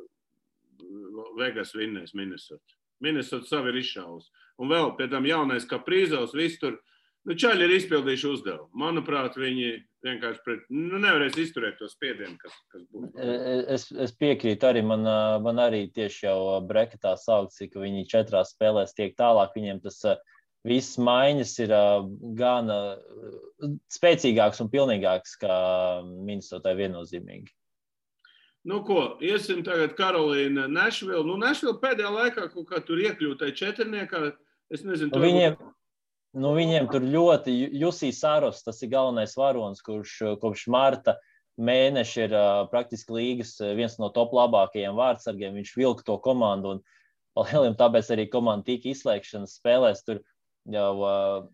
[1.41, 2.79] Vegas vinnēs Minnesota.
[3.03, 4.31] Minnesota savi ir izšaus.
[4.63, 6.79] Un vēl pie tam jaunais Kaprīzovs, viss tur.
[7.27, 8.69] Nu, Čaļi ir izpildījuši uzdevumu.
[8.83, 13.13] Manuprāt, viņi vienkārši pret, nu, nevarēs izturēt to spiedienu, kas, kas būs.
[13.15, 15.07] E, e, es, es piekrītu arī, man,
[15.45, 19.55] man arī tieši jau breketā saukts, ka viņi četrās spēlēs tiek tālāk.
[19.55, 20.01] Viņiem tas
[20.69, 21.75] viss maiņas ir
[22.39, 22.71] gan
[23.93, 25.57] spēcīgāks un pilnīgāks kā
[26.07, 27.51] Minnesotai viennozīmīgi.
[28.69, 31.25] Nu, ko, iesim tagad Karolīna Nešvila.
[31.27, 34.29] Nu, Nešvila pēdējā laikā kaut kā tur iekļūtai četrniekā.
[34.73, 35.73] Es nezinu, nu, viņiem, būtu
[36.45, 41.17] nu, viņiem tur ļoti Jusīs Sāros, tas ir galvenais varonis, kurš kopš marta
[41.61, 45.59] mēneša ir uh, praktiski līgas viens no top labākajiem vārdsargiem.
[45.59, 46.85] Viņš vilka to komandu un
[47.51, 50.07] lieliem tāpēc arī komanda tika izslēgšanas spēlēs.
[50.07, 50.23] Tur
[50.71, 51.47] jau uh,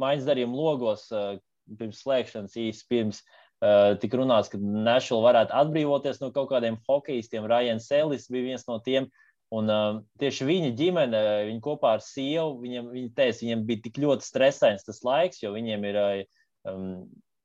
[0.00, 1.36] maiņas darījuma logos uh,
[1.78, 3.22] pirms slēgšanas īsi pirms.
[3.64, 7.46] Uh, tik runāts, ka Nešula varētu atbrīvoties no kaut kādiem hokeistiem.
[7.48, 9.08] Ryan Sēlis bija viens no tiem,
[9.54, 14.00] Un, uh, tieši viņa ģimene, viņa kopā ar sievu, viņam, viņa teica, viņam bija tik
[14.02, 15.98] ļoti stresains tas laiks, jo viņiem ir
[16.66, 16.88] um,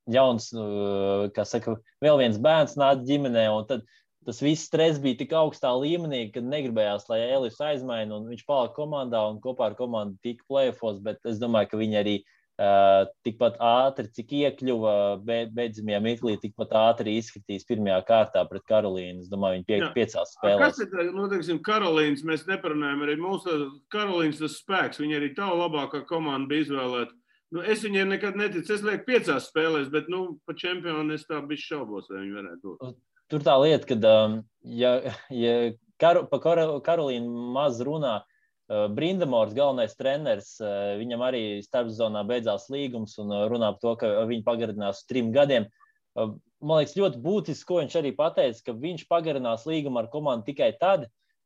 [0.10, 3.46] jauns, uh, kā saka, vēl viens bērns nāca ģimenē.
[3.70, 3.86] Tad
[4.26, 8.76] tas viss stress bija tik augstā līmenī, ka negribējās, lai Elis aizmaina, un viņš palika
[8.78, 11.02] komandā un kopā ar komandu tika plēfos.
[11.04, 14.94] Bet es domāju, ka viņi arī uh, tikpat ātri, cik iekļuva
[15.26, 19.26] beidzamajā mirklī, tikpat ātri izskatīs pirmajā kārtā pret Karolīnu.
[19.26, 20.66] Es domāju, viņi pie, piecās spēlēs.
[20.68, 23.58] Kas ir, nu, teiksim, Karolīnas, mēs neparunājam arī mūsu
[23.94, 27.18] Karolīnas tas spēks, viņa arī tā labākā komanda bija izvēlēta.
[27.52, 31.42] Nu, es viņiem nekad neticu, es lieku piecās spēlēs, bet, nu, pa čempionu es tā
[31.44, 32.94] bišķi šaubos, vai viņi varētu būt.
[33.32, 34.98] Tur tā lieta, ka, um, ja,
[35.32, 35.56] ja
[36.02, 38.20] Kar pa Karolīnu maz runā,
[38.72, 43.96] Eh, Brindamors, galvenais treneris, eh, viņam arī starpzonā beidzās līgums un eh, runā par to,
[44.00, 45.66] ka viņi pagarinās trim gadiem.
[46.16, 50.70] Man liekas, ļoti būtiski, ko viņš arī pateica, ka viņš pagarinās līgumu ar komandu tikai
[50.80, 51.06] tad,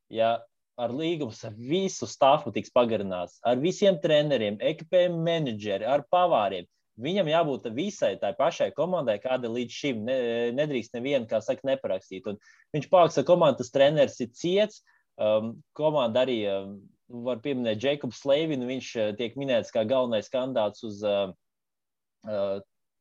[0.09, 0.35] ja
[0.77, 6.67] ar līgumus ar visu stāfu tiks pagarināts, ar visiem treneriem, ekipējumu menedžeri, ar pavāriem.
[7.01, 10.17] Viņam jābūt visai tai pašai komandai, kāda līdz šim ne,
[10.55, 12.27] nedrīkst nevienu, kā saka, neparakstīt.
[12.31, 12.37] Un
[12.75, 14.79] viņš pāks ar komandu, tas treneris ir ciets,
[15.19, 16.77] um, komanda arī um,
[17.27, 18.69] var pieminēt Jēkabs Slavinu.
[18.69, 21.33] Viņš eh, tiek minēts kā galvenais kandidāts uz uh,
[22.23, 22.55] uh,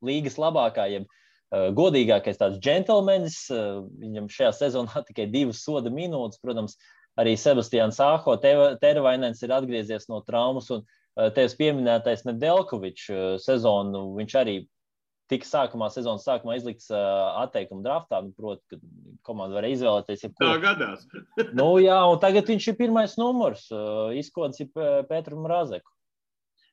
[0.05, 1.07] līgas labākajiem.
[1.55, 3.39] Uh, godīgākais tāds džentlmenis.
[3.55, 6.43] Uh, viņam šajā sezonā tikai divas soda minūtes.
[6.43, 6.75] Protams,
[7.21, 10.67] arī Sebastians Sāho, Tervainens ir atgriezies no traumas.
[10.75, 11.01] Un uh,
[11.37, 14.57] tevis pieminētais Nedelkovičs sezonu viņš arī
[15.31, 17.01] tika sākumā, sezonas sākumā izlikts uh,
[17.43, 18.21] atteikuma draftā.
[18.25, 18.79] Nu, Protams, ka
[19.27, 20.25] komanda varēja izvēlēties.
[20.27, 20.47] Jebkur.
[20.47, 21.07] Tā gadās.
[21.59, 23.67] nu, jā, un tagad viņš ir pirmais numurs.
[23.73, 24.71] Uh, izkods ir
[25.09, 25.89] Pēteram Razeku.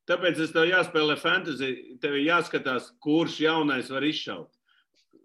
[0.10, 1.72] Tāpēc es tev jāspēlē fantasy.
[2.04, 4.50] Tev ir jāskatās, kurš jaunais var izšaut.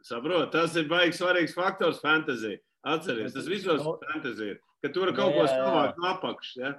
[0.07, 2.61] Saprot, tas ir baigs svarīgs faktors fantasy.
[2.87, 3.97] Atcerieties, tas visos no.
[4.05, 4.61] fantasy ir.
[4.85, 6.59] Ka tur ir kaut no, nu, ko savākt no apakšas.
[6.61, 6.75] Ja?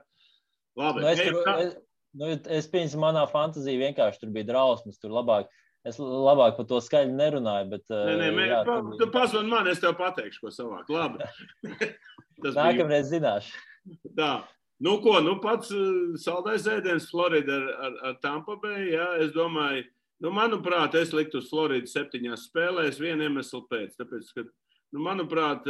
[0.78, 1.74] Labi, nu, es, tur, es,
[2.18, 5.00] nu, es pieņemu, manā fantāzijā vienkārši tur bija drausmas.
[5.02, 5.54] Tur labāk
[5.88, 7.70] Es labāk par to skaļi nerunāju.
[7.72, 10.90] Bet, nē, nē, mē, jā, pa, tu pasvani man, es tev pateikšu, ko savāk.
[10.92, 11.24] Labi.
[12.58, 13.54] Nākamreiz zināšu.
[14.20, 14.32] Tā.
[14.84, 15.72] Nu, ko, nu pats
[16.20, 19.88] saldais ēdiens Florida ar, ar, ar Tampa Bay, jā, es domāju,
[20.24, 23.94] Nu, manuprāt, es liktu uz Floridu septiņās spēlēs vienu iemeslu pēc.
[24.00, 24.44] Tāpēc, ka,
[24.96, 25.68] nu, manuprāt,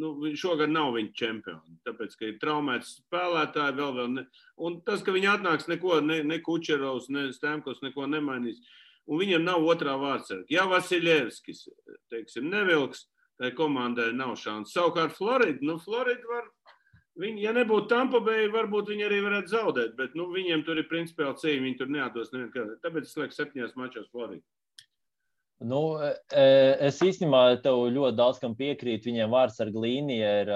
[0.00, 1.78] nu, šogad nav viņa čempioni.
[1.86, 4.26] Tāpēc, ka ir traumēts spēlētāji, vēl, vēl ne.
[4.58, 8.60] Un tas, ka viņi atnāks, neko, ne, ne Kučerovs, ne Stemkos, neko nemainīs.
[9.08, 10.48] Un viņiem nav otrā vārdsarga.
[10.52, 11.64] Jā, Vasiljevskis,
[12.12, 13.06] teiksim, nevilks,
[13.40, 14.74] tai komandai nav šāds.
[14.74, 16.50] Savukārt Florida, nu, Florida var
[17.18, 20.86] Viņi, ja nebūtu Tampa Bay, varbūt viņi arī varētu zaudēt, bet nu, viņiem tur ir
[20.86, 21.62] principiāli cīņa.
[21.64, 22.76] Viņi tur neatdos nevienu.
[22.84, 24.44] Tāpēc es lieku septiņās mačos Floridā.
[25.64, 26.44] Nu, e, e,
[26.88, 29.10] es īstenībā tev ļoti daudz kam piekrītu.
[29.10, 30.52] Viņiem vārdsarga līnija ir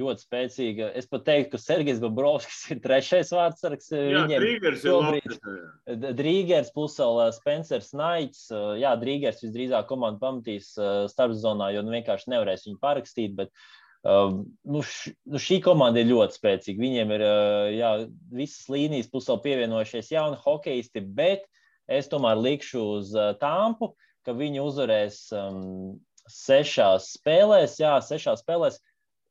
[0.00, 0.88] ļoti spēcīga.
[0.98, 3.92] Es pat teiktu, ka Sergejs Babrovskis ir trešais vārdsargs.
[3.92, 8.48] Jā, Drīgers ir Drīgers plus vēl Spencers Naits.
[8.80, 10.72] Jā, Drīgers visdrīzāk komandu pamatīs
[11.12, 13.36] starpzonā, jo nu, vienkārši nevarēs viņu parakstīt.
[13.38, 16.82] Bet, uh, Uh, nu, š, nu šī komanda ir ļoti spēcīga.
[16.82, 17.90] Viņiem ir uh, jā,
[18.34, 21.44] visas līnijas, plus vēl pievienojušies jauni hokeisti, bet
[21.86, 23.92] es tomēr likšu uz uh, tāmpu,
[24.26, 25.98] ka viņi uzvarēs um,
[26.30, 27.78] sešās spēlēs.
[27.82, 28.78] Jā, sešās spēlēs.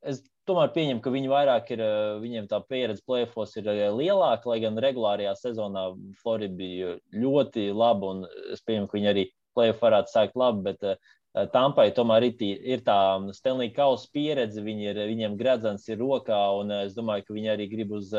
[0.02, 4.50] Es tomēr pieņemu, ka viņi vairāk ir, uh, viņiem tā pieredze plēfos ir uh, lielāka,
[4.52, 5.92] lai gan regulārajā sezonā
[6.24, 8.18] Florida bija ļoti laba,
[8.54, 9.28] es pieņemu, ka viņi arī
[9.58, 12.98] plēfu varētu sākt labi, bet uh, Eh, Tampai tomēr ir, tī, ir tā
[13.36, 17.68] Stanley Kausa pieredze, viņi ir, viņiem gredzens ir rokā, un es domāju, ka viņi arī
[17.72, 18.12] grib uz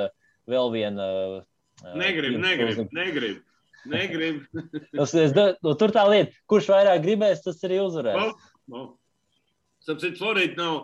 [0.49, 1.09] vēl vienu.
[1.99, 3.43] Negrib, negrib, negrib.
[3.89, 4.43] Negrib.
[4.97, 8.19] tas, es, nu, tur tā lieta, kurš vairāk gribēs, tas arī uzvarēs.
[8.19, 8.83] No, no.
[9.83, 10.77] Sapratu, Florida nav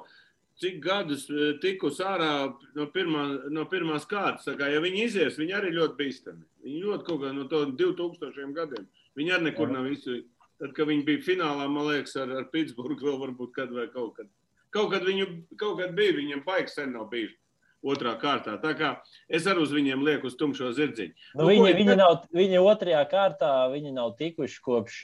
[0.59, 1.29] cik gadus
[1.63, 2.33] tikus ārā
[2.75, 4.49] no, pirmā, no pirmās kārtas.
[4.59, 6.43] Kā, ja viņi izies, viņi arī ļoti bīstami.
[6.67, 8.89] Viņi ļoti kaut kā no to 2000 gadiem.
[9.19, 10.19] Viņi arī nekur nav visu
[10.59, 14.17] Tad, kad viņi bija finālā, man liekas, ar, ar Pitsburgu, vēl varbūt kad vai kaut
[14.17, 14.31] kad.
[14.75, 15.29] Kaut kad, viņu,
[15.61, 17.37] kaut kad bija, viņiem baigs sen nav bijis
[17.85, 18.57] otrā kārtā.
[18.63, 18.93] Tā kā
[19.31, 21.15] es arī uz viņiem lieku uz tumšo zirdziņu.
[21.35, 25.03] Nu, nu, viņi, viņi, nav, viņi otrajā kārtā viņi nav tikuši kopš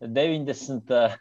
[0.00, 0.94] 90.
[0.96, 1.18] Eh,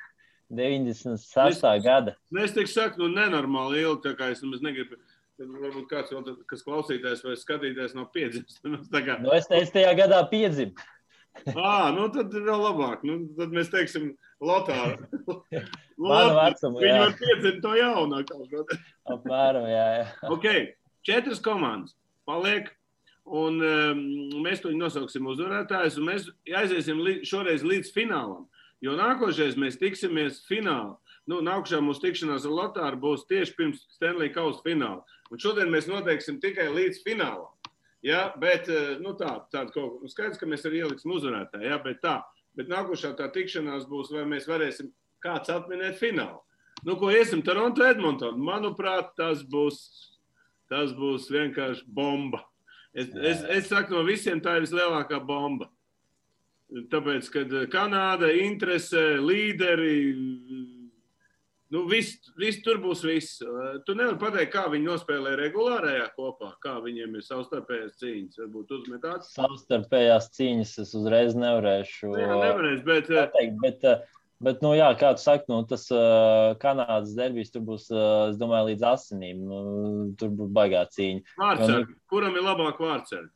[0.56, 1.64] 96.
[1.66, 2.16] Eh, gada.
[2.30, 5.00] Nu, es teiktu, saku, nu, nenormāli ilgi, tā kā es nemaz negribu.
[5.36, 8.62] Varbūt kāds vēl, kas klausītājs vai skatītājs nav piedzimis.
[8.64, 10.78] Nu, es, es tajā gadā piedzimu.
[11.52, 13.04] Ah, nu tad vēl labāk.
[13.04, 15.10] Nu, tad mēs teiksim, Lotāru.
[16.00, 18.64] Manu vecumu, Viņi var piedzimt to jaunāko.
[19.12, 20.08] Apmēram, jā, jā.
[20.32, 20.48] Ok,
[21.08, 21.96] četras komandas
[22.28, 22.72] paliek.
[23.26, 24.02] Un um,
[24.46, 28.44] mēs to nosauksim uzvarētājus, un mēs aiziesim li šoreiz līdz finālam.
[28.86, 30.94] Jo nākošais mēs tiksimies finālā.
[31.26, 35.02] Nu, nākamā mūsu tikšanās ar Lotāru būs tieši pirms Stanley Kausa fināla.
[35.34, 37.50] Un šodien mēs noteiksim tikai līdz finālam.
[38.06, 41.66] Ja, bet eh, nu, tā, tāda kaut kas nu, skaidrs, ka mēs arī ieliksim uzvarētāju.
[41.66, 42.20] Ja, bet tā,
[42.54, 44.92] bet nākošā tā tikšanās būs, vai mēs varēsim
[45.26, 46.44] kāds atminēt finālu.
[46.86, 48.38] Nu, ko iesim Toronto, Edmontonu?
[48.46, 49.80] Manuprāt, tas būs,
[50.72, 52.44] tas būs vienkārši bomba.
[52.96, 55.68] Es, es, es saku, no visiem tā ir vislielākā bomba.
[56.92, 59.96] Tāpēc, kad Kanāda interesē līderi,
[61.74, 63.40] Nu, viss, viss tur būs viss.
[63.88, 68.42] Tu nevari pateikt, kā viņi nospēlē regulārajā kopā, kā viņiem ir savstarpējās cīņas.
[68.44, 69.32] Varbūt uzmetās.
[69.34, 72.12] Savstarpējās cīņas es uzreiz nevarēšu.
[72.14, 73.88] Nu jā, nevarēs, bet, pateikt, bet,
[74.44, 78.40] bet, nu, jā, kā tu saki, nu, tas uh, Kanādas derbijs tur būs, uh, es
[78.42, 79.42] domāju, līdz asinīm.
[79.48, 79.64] Nu,
[80.20, 81.36] tur būs baigā cīņa.
[81.42, 81.96] Vārdsargi.
[81.96, 83.32] Nu, Kuram ir labāk vārdsargi?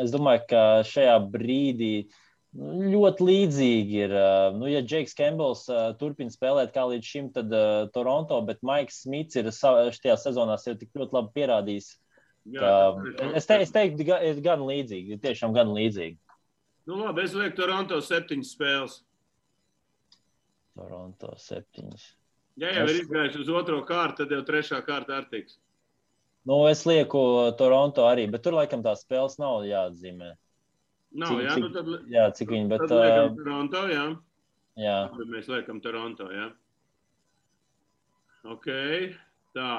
[0.00, 2.20] Es domāju, ka šajā brīdī uh,
[2.54, 4.12] ļoti līdzīgi ir.
[4.54, 5.66] Nu, ja Džeks Kembls
[5.98, 10.78] turpina spēlēt kā līdz šim, tad uh, Toronto, bet Maiks Smits ir šajā sezonā sev
[10.78, 11.88] tik ļoti labi pierādījis.
[12.54, 16.18] Jā, ka, es, te, es teiktu, ir gan līdzīgi, tiešām gan līdzīgi.
[16.86, 18.98] Nu, labi, es lieku Toronto septiņas spēles.
[20.74, 22.06] Toronto septiņas.
[22.60, 22.94] Ja jau es...
[22.94, 25.58] ir izgājuši uz otro kārtu, tad jau trešā kārta ar tiks.
[26.44, 27.20] Nu, es lieku
[27.58, 30.34] Toronto arī, bet tur laikam tās spēles nav jāatzīmē.
[31.14, 32.84] Nav, cik, jā, nu tad, jā, cik viņi, bet...
[32.84, 34.06] Tad liekam Toronto, jā.
[34.82, 34.96] Jā.
[35.14, 36.48] Tad mēs liekam Toronto, jā.
[38.50, 38.66] Ok,
[39.56, 39.74] tā.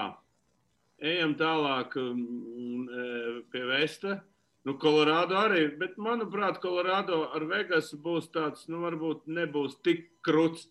[1.06, 2.88] Ejam tālāk um,
[3.52, 4.22] pie Vesta.
[4.66, 10.66] Nu, Kolorādo arī, bet manuprāt, Kolorādo ar Vegas būs tāds, nu, varbūt nebūs tik krūts.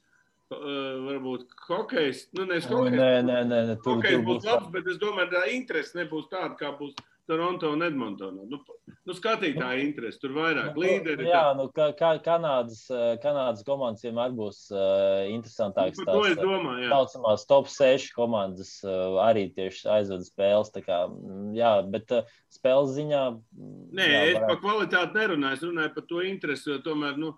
[0.52, 2.92] Uh, varbūt hokejs, nu, nevis hokejs.
[2.98, 5.96] Nē, nē, nē, nē tur, hokejs tur būs, būs labs, bet es domāju, tā interese
[5.96, 6.92] nebūs tāda, kā būs
[7.24, 8.44] Toronto un Edmontonā.
[8.50, 11.24] Nu, nu, skatītāji interesi, tur vairāk nu, līderi.
[11.30, 11.54] Jā, tā.
[11.56, 16.02] nu, ka, ka, Kanādas, eh, Kanādas komandas vienmēr būs uh, interesantākas.
[16.02, 16.90] Nu, to es domāju.
[16.92, 20.74] Tautsumās top 6 komandas uh, arī tieši aizvada spēles.
[20.84, 23.24] Kā, mm, jā, bet uh, spēles ziņā.
[23.56, 27.32] Mm, Nē, jā, es par kvalitāti nerunāju, es runāju par to interesi, jo tomēr, nu,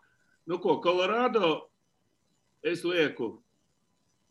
[0.50, 1.54] nu ko, Kolorādo
[2.66, 3.36] es lieku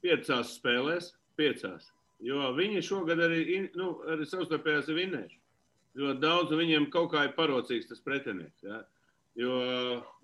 [0.05, 1.89] piecās spēlēs, piecās.
[2.23, 3.41] Jo viņi šogad arī,
[3.75, 5.41] nu, arī savstarpējās ir vinnējuši.
[5.95, 8.63] Ļoti daudz, viņiem kaut kā ir parocīgs tas pretinieks.
[8.65, 8.81] Ja?
[9.39, 9.59] Jo,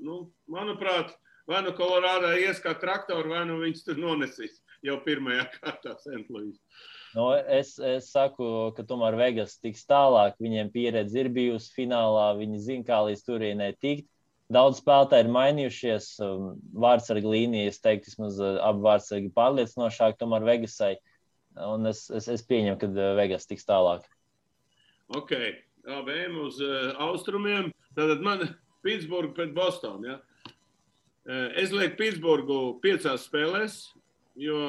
[0.04, 1.14] nu, manuprāt,
[1.48, 6.60] vai nu Kolorādā ies kā traktori, vai nu viņas tur nonesīs jau pirmajā kārtā Sentlīs.
[7.16, 10.38] Nu, es, es saku, ka tomēr Vegas tiks tālāk.
[10.40, 12.30] Viņiem pieredze ir bijusi finālā.
[12.40, 14.08] Viņi zina, kā līdz turienei tikt.
[14.52, 16.08] Daudz spēlētāji ir mainījušies.
[16.26, 16.48] Um,
[16.84, 20.96] vārdsargi līnija, es teiktu, vismaz uh, abi vārdsargi pārliecinošāk, tomēr Vegasai.
[21.68, 24.08] Un es, es, es pieņemu, ka uh, Vegas tiks tālāk.
[25.16, 27.72] Ok, ejam uz uh, austrumiem.
[27.98, 28.46] Tātad man
[28.86, 30.08] Pitsburgā pret Bostonu.
[30.08, 30.20] Ja?
[31.28, 33.82] Uh, es lieku Pitsburgu piecās spēlēs,
[34.40, 34.62] jo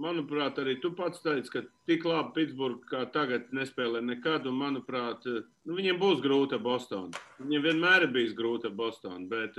[0.00, 4.48] manuprāt, arī tu pats teici, ka tik labi Pitsburgā kā tagad nespēlē nekad.
[4.50, 7.14] Un, manuprāt, nu, viņiem būs grūta Bostonā.
[7.42, 9.22] Viņiem vienmēr ir bijis grūta Bostonā.
[9.30, 9.58] Bet,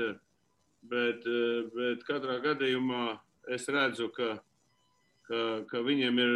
[0.92, 1.30] bet,
[1.76, 3.16] bet katrā gadījumā
[3.56, 4.36] es redzu, ka,
[5.30, 6.36] ka, ka viņiem ir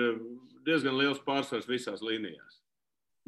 [0.68, 2.60] diezgan liels pārsvars visās līnijās.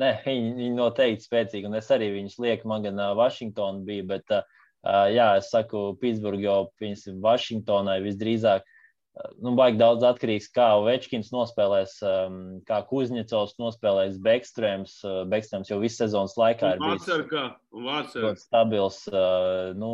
[0.01, 2.69] Nē, viņi, viņi noteikti spēcīgi, un es arī viņus lieku.
[2.71, 8.65] Man gan Vašingtona bija, bet, uh, jā, es saku, Pitsburgā jau Vašingtonai visdrīzāk
[9.43, 14.97] nu, baigi daudz atkarīgs, kā Večkins nospēlēs, um, kā Kuzņecovs nospēlēs Bekstrēms.
[15.03, 17.09] Uh, Bekstrēms jau visu sezonas laikā ir bijis
[18.15, 19.01] ļoti stabils.
[19.11, 19.91] Uh, nu,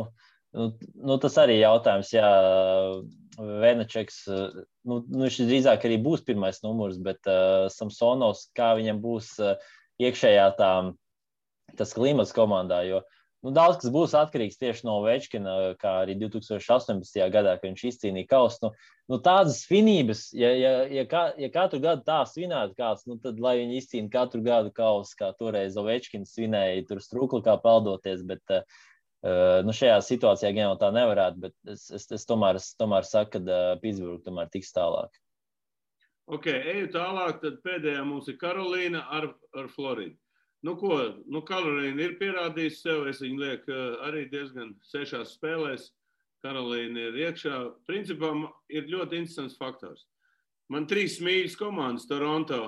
[0.58, 0.70] nu,
[1.02, 2.30] nu, tas arī ir jautājums, jā,
[3.38, 9.02] Venačeks, uh, nu, nu, viņš drīzāk arī būs pirmais numurs, bet uh, Samsonovs, kā viņam
[9.02, 9.58] būs uh,
[10.02, 10.72] iekšējā tā,
[11.78, 13.17] tas klimats komandā, jo uh,
[13.48, 17.14] Nu, daudz kas būs atkarīgs tieši no Večkina, kā arī 2018.
[17.32, 18.58] gadā, kad viņš izcīnīja kausu.
[18.66, 18.72] Nu,
[19.14, 23.40] nu, tādas svinības, ja, ja, ja, kā, ja katru gadu tā svinētu kāds, nu, tad
[23.40, 28.26] lai viņi izcīnītu katru gadu kausu, kā toreiz Ovečkins svinēja, tur strūkli kā peldoties.
[28.28, 28.84] Bet, uh,
[29.64, 33.38] nu, šajā situācijā gan jau tā nevarētu, bet es, es, es, tomēr, es tomēr saku,
[33.38, 35.16] ka uh, Pitsburgā tomēr tiks tālāk.
[36.28, 37.40] Ok, eju tālāk.
[37.40, 40.20] Tad pēdējā mums ir Karolīna ar, ar Floridu.
[40.68, 40.98] Nu, ko,
[41.32, 43.06] nu, Karolīna ir pierādījusi sev.
[43.08, 45.94] Es viņu lieku eh, arī diezgan sešās spēlēs.
[46.44, 47.60] Karolīna ir iekšā.
[47.88, 48.34] Principā
[48.68, 50.04] ir ļoti interesants faktors.
[50.68, 52.60] Man trīs mīļas komandas Toronto,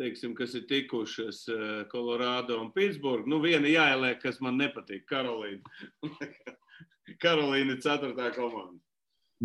[0.00, 1.42] teiksim, kas ir tikušas
[1.92, 3.28] Kolorādo eh, un Pitsburgā.
[3.28, 5.04] Nu, viena jāieliek, kas man nepatīk.
[5.12, 5.60] Karolīna.
[7.22, 8.80] Karolīna ir ceturtā komanda.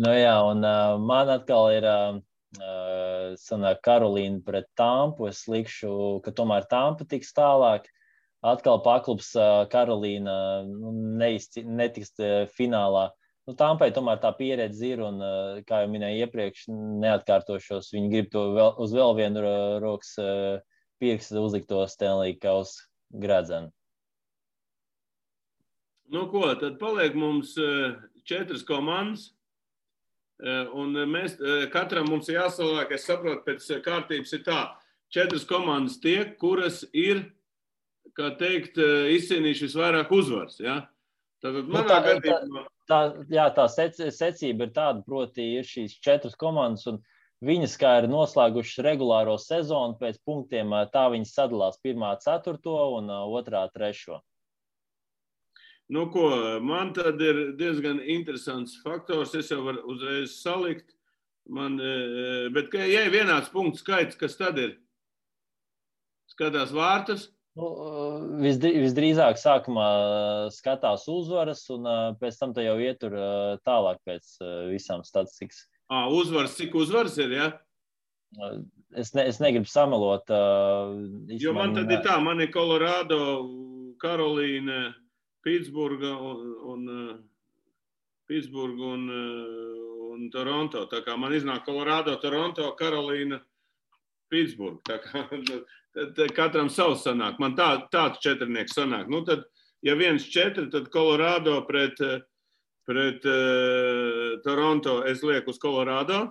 [0.00, 2.22] Nu jā, un uh, man atkal ir uh,
[2.56, 5.28] sanāk, Karolīna pret Tampu.
[5.28, 7.88] Es likšu, ka tomēr Tampa tiks tālāk.
[8.40, 9.32] Atkal paklups
[9.72, 12.14] Karolīna nu, neizci, netiks
[12.54, 13.10] finālā.
[13.48, 15.22] Nu, Tampai tomēr tā pieredze ir, un,
[15.64, 16.66] kā jau minēju iepriekš,
[17.00, 17.88] neatkārtošos.
[17.94, 19.44] Viņi grib to vēl, uz vēl vienu
[19.80, 20.12] rokas
[21.00, 23.72] pirkstu uzlikt to Stanley Kausa gradzenu.
[26.12, 27.54] Nu, ko, tad paliek mums
[28.28, 29.32] četras komandas.
[30.38, 34.60] Eh, un mēs eh, katram mums ir jāsaliek, es saprotu, pēc kārtības ir tā,
[35.10, 37.24] četras komandas tiek, kuras ir,
[38.14, 40.60] kā teikt, eh, izcīnījušas visvairāk uzvaras.
[40.62, 40.76] Ja?
[41.42, 42.64] Tātad nu, manā nu, tā, gadījumā.
[42.88, 43.00] Tā,
[43.34, 47.02] jā, tā sec, secība ir tāda, proti, ir šīs četras komandas, un
[47.42, 53.66] viņas, kā ir noslēgušas regulāro sezonu, pēc punktiem tā viņas sadalās pirmā ceturto un otrā
[53.74, 54.22] trešo.
[55.88, 56.28] Nu, ko,
[56.60, 59.32] man tad ir diezgan interesants faktors.
[59.38, 60.92] Es jau varu uzreiz salikt.
[61.48, 64.74] Man, e, e, bet, ja ir vienāds punkts skaits, kas tad ir?
[66.28, 67.30] Skatās vārtus.
[67.58, 67.70] Nu,
[68.44, 69.86] visdrīzāk sākumā
[70.54, 71.88] skatās uzvaras, un
[72.20, 73.16] pēc tam jau ietur
[73.66, 74.36] tālāk pēc
[74.68, 75.64] visām statistikas.
[75.88, 77.32] À, uzvaras, cik uzvaras ir?
[77.32, 77.48] Ja?
[78.92, 80.28] Es, ne, es negribu samelot.
[81.32, 83.22] Jo man, man tad ir tā, man ir Kolorādo,
[84.04, 84.92] Karolīna.
[85.44, 86.86] Pitsburga un, un,
[88.28, 89.04] Pitsburga un,
[90.12, 90.86] un Toronto.
[90.90, 93.40] Tā kā man iznāk Colorado, Toronto, Karolīna,
[94.28, 94.80] Pitsburga.
[94.88, 95.24] Tā kā
[95.98, 97.38] tad katram savs sanāk.
[97.42, 99.08] Man tā, tāds četrnieks sanāk.
[99.10, 99.46] Nu, tad,
[99.86, 102.00] ja viens četri, tad Colorado pret,
[102.88, 106.26] pret uh, Toronto es lieku uz Colorado.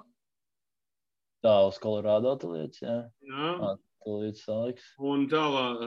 [1.45, 3.01] Tā uz Colorado tu liec, jā.
[3.29, 3.75] jā.
[4.07, 4.83] Tūlīt saliks.
[5.03, 5.81] Un tālāk,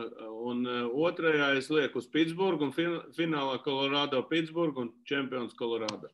[0.44, 6.10] un uh, otrajā es lieku uz Pitsburgu, un fin finālā Colorado, Pitsburgu un čempions Colorado.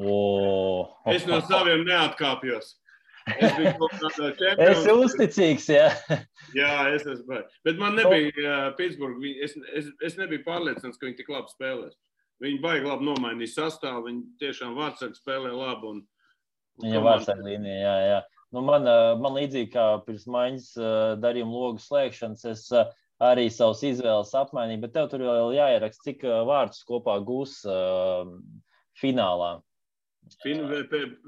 [0.00, 0.88] Oh.
[1.12, 2.78] Es no saviem neatkāpjos.
[3.36, 3.90] Es biju.
[4.64, 5.90] Es uzticīgs, jā.
[6.58, 7.42] jā, es esmu.
[7.68, 11.98] Bet man nebija uh, Pitsburga, es, es, es nebiju pārliecināts, ka viņi tik labi spēlēs.
[12.42, 15.92] Viņi baigi labi nomainīja sastāvu, viņi tiešām vārdsargi spēlē labi.
[15.92, 16.00] Un,
[16.80, 18.22] un Viņa vārdsargi līnija, jā, jā.
[18.52, 18.84] Nu, man,
[19.22, 20.68] man līdzīgi kā pirms maiņas
[21.22, 22.66] darījuma logu slēgšanas, es
[23.22, 27.60] arī savus izvēles apmainīju, bet tev tur vēl jāieraksta, cik vārdus kopā gūs
[29.00, 29.54] finālā.
[30.42, 30.62] Fin,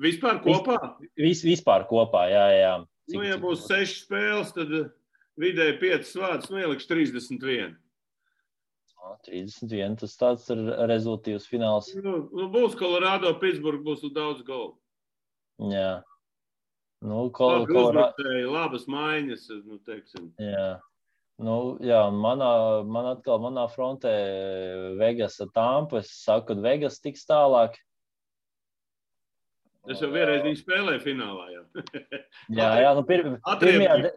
[0.00, 0.76] vispār kopā?
[1.18, 2.74] Vis, vispār kopā, jā, jā.
[3.10, 4.70] Cik, nu, ja būs sešas spēles, tad
[5.40, 7.74] vidēji piecas vārdus, nu, ielikšu 31.
[9.26, 9.98] 31.
[10.00, 11.90] Tas tāds ir rezultāts fināls.
[11.98, 14.76] Nu, nu, būs Colorado, Pittsburgh, būs daudz golu.
[15.72, 16.02] Jā.
[17.04, 20.30] Nu, kol, Labi uzbrucēji, labas maiņas, nu, teiksim.
[20.40, 20.68] Jā.
[21.44, 22.50] Nu, jā, manā,
[22.86, 24.12] man atkal, manā frontē
[25.00, 25.98] Vegas ar Tampu.
[26.00, 27.76] Es saku, ka Vegas tiks tālāk.
[29.90, 31.48] Es jau vienreiz viņu spēlēju finālā.
[31.52, 31.64] Jā,
[32.60, 33.26] jā, jā nu, pir,
[33.60, 34.12] pirmajā de,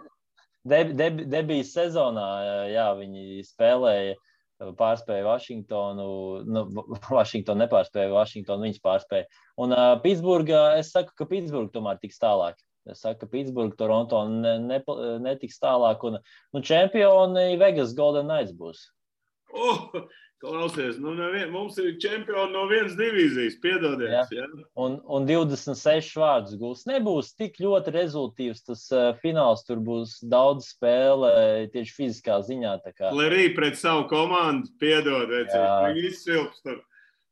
[0.69, 2.29] de, de, debijas sezonā
[2.71, 4.15] jā, viņi spēlēja,
[4.79, 6.07] pārspēja Vašingtonu.
[6.47, 6.63] Nu,
[7.17, 9.27] Vašingtonu nepārspēja, Vašingtonu viņas pārspēja.
[9.59, 12.61] Un uh, Pitsburgā es saku, ka Pitsburgā tomēr tiks tālāk.
[12.91, 14.79] Es saku, ka Pitsburgā, Toronto ne, ne,
[15.23, 16.05] netiks tālāk.
[16.07, 16.21] Un,
[16.55, 18.85] un čempioni Vegas Golden Knights būs.
[19.55, 19.87] Oh,
[20.43, 23.59] klausies, nu, nevien, mums ir čempioni no vienas divīzijas.
[23.63, 24.13] Piedodiet.
[24.13, 24.23] Jā.
[24.39, 24.47] Ja?
[24.79, 26.85] Un, un 26 vārdus gūs.
[26.89, 29.65] Nebūs tik ļoti rezultātīvs tas uh, fināls.
[29.67, 31.31] Tur būs daudz spēle
[31.73, 32.77] tieši fiziskā ziņā.
[33.17, 35.63] Lerī pret savu komandu, piedod, vecīt.
[35.91, 36.83] Viņi izsilps tur.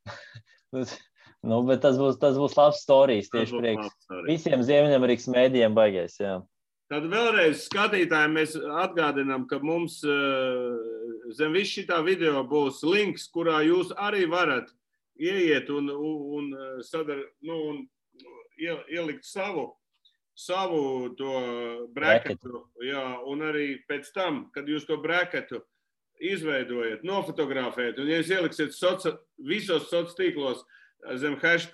[1.46, 3.94] nu, bet tas būs, tas būs labs stāstījis Tas tieši priekš.
[4.28, 6.18] Visiem Ziemeļamerikas mēdījiem baigais.
[6.22, 6.40] Jā.
[6.92, 8.52] Tad vēlreiz skatītājiem mēs
[8.84, 10.76] atgādinām, ka mums eh,
[11.34, 14.70] zem visu šitā video būs links, kurā jūs arī varat
[15.18, 17.82] ieiet un, un, eh, sadar, nu, un
[18.62, 19.72] ie- ielikt savu,
[20.38, 21.34] savu to
[21.96, 22.68] breketu.
[22.86, 25.64] Jā, un arī pēc tam, kad jūs to breketu
[26.22, 30.62] izveidojat, nofotografējat, un ja jūs ieliksiet soca, visos sociālos tīklos,
[31.22, 31.70] zem, hash,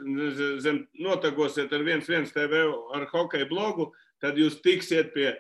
[0.64, 2.64] zem notagosiet ar viens, viens TV
[2.96, 3.92] ar hokeja blogu,
[4.22, 5.32] tad jūs tiksiet pie,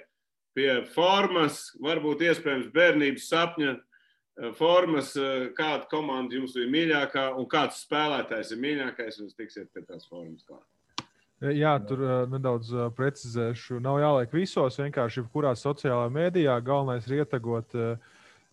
[0.57, 7.49] pie formas, varbūt iespējams bērnības sapņa eh, formas, eh, kāda komanda jums ir mīļākā un
[7.51, 10.67] kāds spēlētājs ir mīļākais, un jūs tiksiet pie tās formas klāt.
[11.41, 13.79] Jā, tur nedaudz precizēšu.
[13.81, 16.57] Nav jāliek visos, vienkārši jebkurā sociālajā mēdījā.
[16.61, 18.11] Galvenais ir ietekot uh,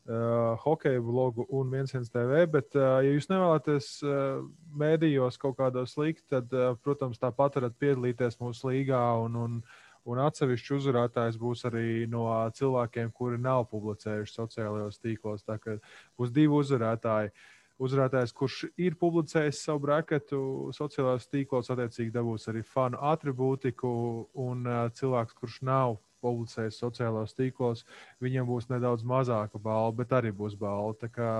[0.08, 2.46] uh, hokeja blogu un 100 TV.
[2.50, 4.46] Bet, uh, ja jūs nevēlaties uh,
[4.78, 9.02] mēdījos kaut kādos likt, tad, uh, protams, tāpat varat piedalīties mūsu līgā.
[9.24, 9.60] Un, un,
[10.08, 15.46] un atsevišķi uzvarētājs būs arī no cilvēkiem, kuri nav publicējuši sociālajos tīklos.
[15.46, 15.78] Tā kā
[16.18, 17.34] būs divi uzvarētāji.
[17.78, 20.40] Uzvarētājs, kurš ir publicējis savu braketu
[20.74, 23.90] sociālajos tīklos, attiecīgi dabūs arī fanu atribūtiku,
[24.34, 27.84] un uh, cilvēks, kurš nav publicējis sociālajos tīklos,
[28.24, 30.96] viņam būs nedaudz mazāka balva, bet arī būs balva.
[30.98, 31.30] Tā kā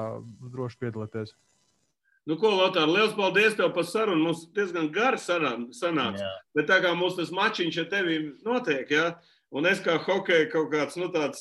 [0.53, 1.35] droši piedalieties.
[2.29, 4.27] Nu, ko, Lotār, liels paldies tev par sarunu.
[4.27, 6.21] Mums diezgan gara saruna sanāca.
[6.27, 6.33] Jā.
[6.59, 9.07] Bet tā kā mums tas mačiņš ar tevi notiek, ja?
[9.49, 11.41] un es kā hokeja kaut kāds, nu, tāds,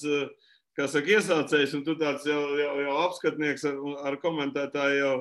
[0.79, 5.15] kā saka, iesācējs, un tu tāds jau, jau, jau apskatnieks ar, ar komentētāju jau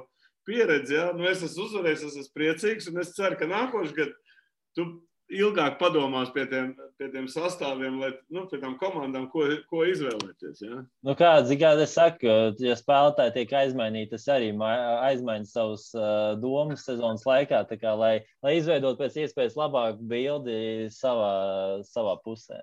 [0.46, 1.08] pieredzi, ja?
[1.16, 4.38] nu, es esmu uzvarējis, es esmu priecīgs, un es ceru, ka nākošais gads
[4.78, 4.86] tu
[5.32, 6.70] ilgāk padomās pie tiem,
[7.00, 10.82] pie tiem sastāviem, lai, nu, pie tām komandām, ko, ko izvēlēties, ja?
[11.06, 12.30] Nu, kā kāda es saku,
[12.62, 18.14] ja spēlētāji tiek aizmainīti, tas arī ma- aizmaina savus uh, domas sezonas laikā, kā, lai,
[18.44, 22.62] lai izveidot pēc iespējas labāku bildi savā, savā pusē.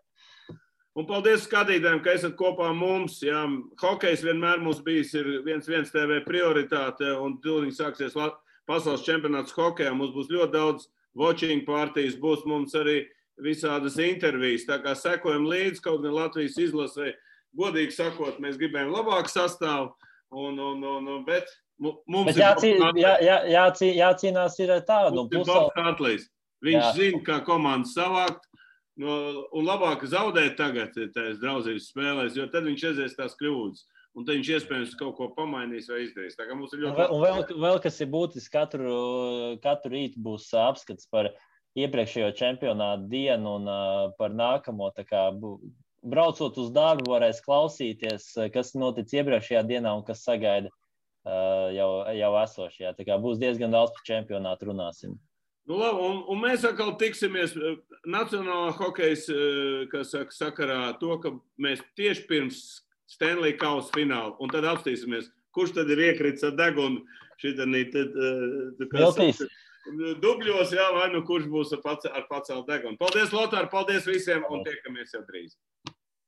[0.94, 3.16] Un paldies skatītājiem, ka esat kopā ar mums.
[3.26, 3.48] Jā.
[3.82, 8.14] Hokejs vienmēr mums bijis viens, viens TV prioritāte, un tūlīt sāksies
[8.70, 9.96] pasaules čempionāts hokejā.
[9.98, 10.86] Mums būs ļoti daudz
[11.16, 13.04] watching partijas, būs mums arī
[13.42, 14.68] visādas intervijas.
[14.70, 17.14] Tā kā sekojam līdzi kaut gan Latvijas izlasē.
[17.58, 19.92] Godīgi sakot, mēs gribējām labāku sastāvu,
[20.34, 21.46] un, un, un, un, bet
[21.78, 25.22] mu- mums Bet jācī, jā, jā, jācī, jācīnās ir tādu.
[25.22, 26.30] Mums ir Bobs Hartlīs.
[26.64, 26.92] Viņš Jā.
[26.96, 28.46] Zina, kā komandu savākt.
[28.98, 29.14] No,
[29.58, 33.86] un labāk zaudēt tagad, tajās draudzības spēlēs, jo tad viņš aizies tās kļūdas.
[34.14, 36.36] Un viņš iespējams kaut ko pamainīs vai izdarīs.
[36.38, 38.98] Tā kā mums ir Un ļoti vēl, un vēl, vēl kas ir būtisks, katru,
[39.64, 41.32] katru rītu būs apskats par
[41.80, 43.72] iepriekšējo čempionātu dienu un
[44.20, 44.92] par nākamo.
[45.10, 45.32] Kā
[46.04, 50.70] Braucot uz darbu, varēs klausīties, kas notic iepriekšējā dienā un kas sagaida
[51.74, 52.94] jau, jau esošajā.
[52.98, 55.18] Tā kā būs diezgan daudz par čempionātu runāsim.
[55.64, 57.54] Nu, labi, un, un mēs atkal tiksimies
[58.04, 59.16] Nacionālā hokeja
[60.04, 62.60] saka, sakarā to, ka mēs tieši pirms
[63.10, 67.04] Stanley Kausa fināla un tad apstīsimies, kurš tad ir iekritis ar degunu.
[67.44, 69.48] Tad, eh, saka,
[70.24, 72.96] Dubļos, jā, vai nu kurš būs ar, pace, ar pacelu degunu.
[73.02, 75.58] Paldies, Lotār, paldies visiem un tiekamies jau drīz.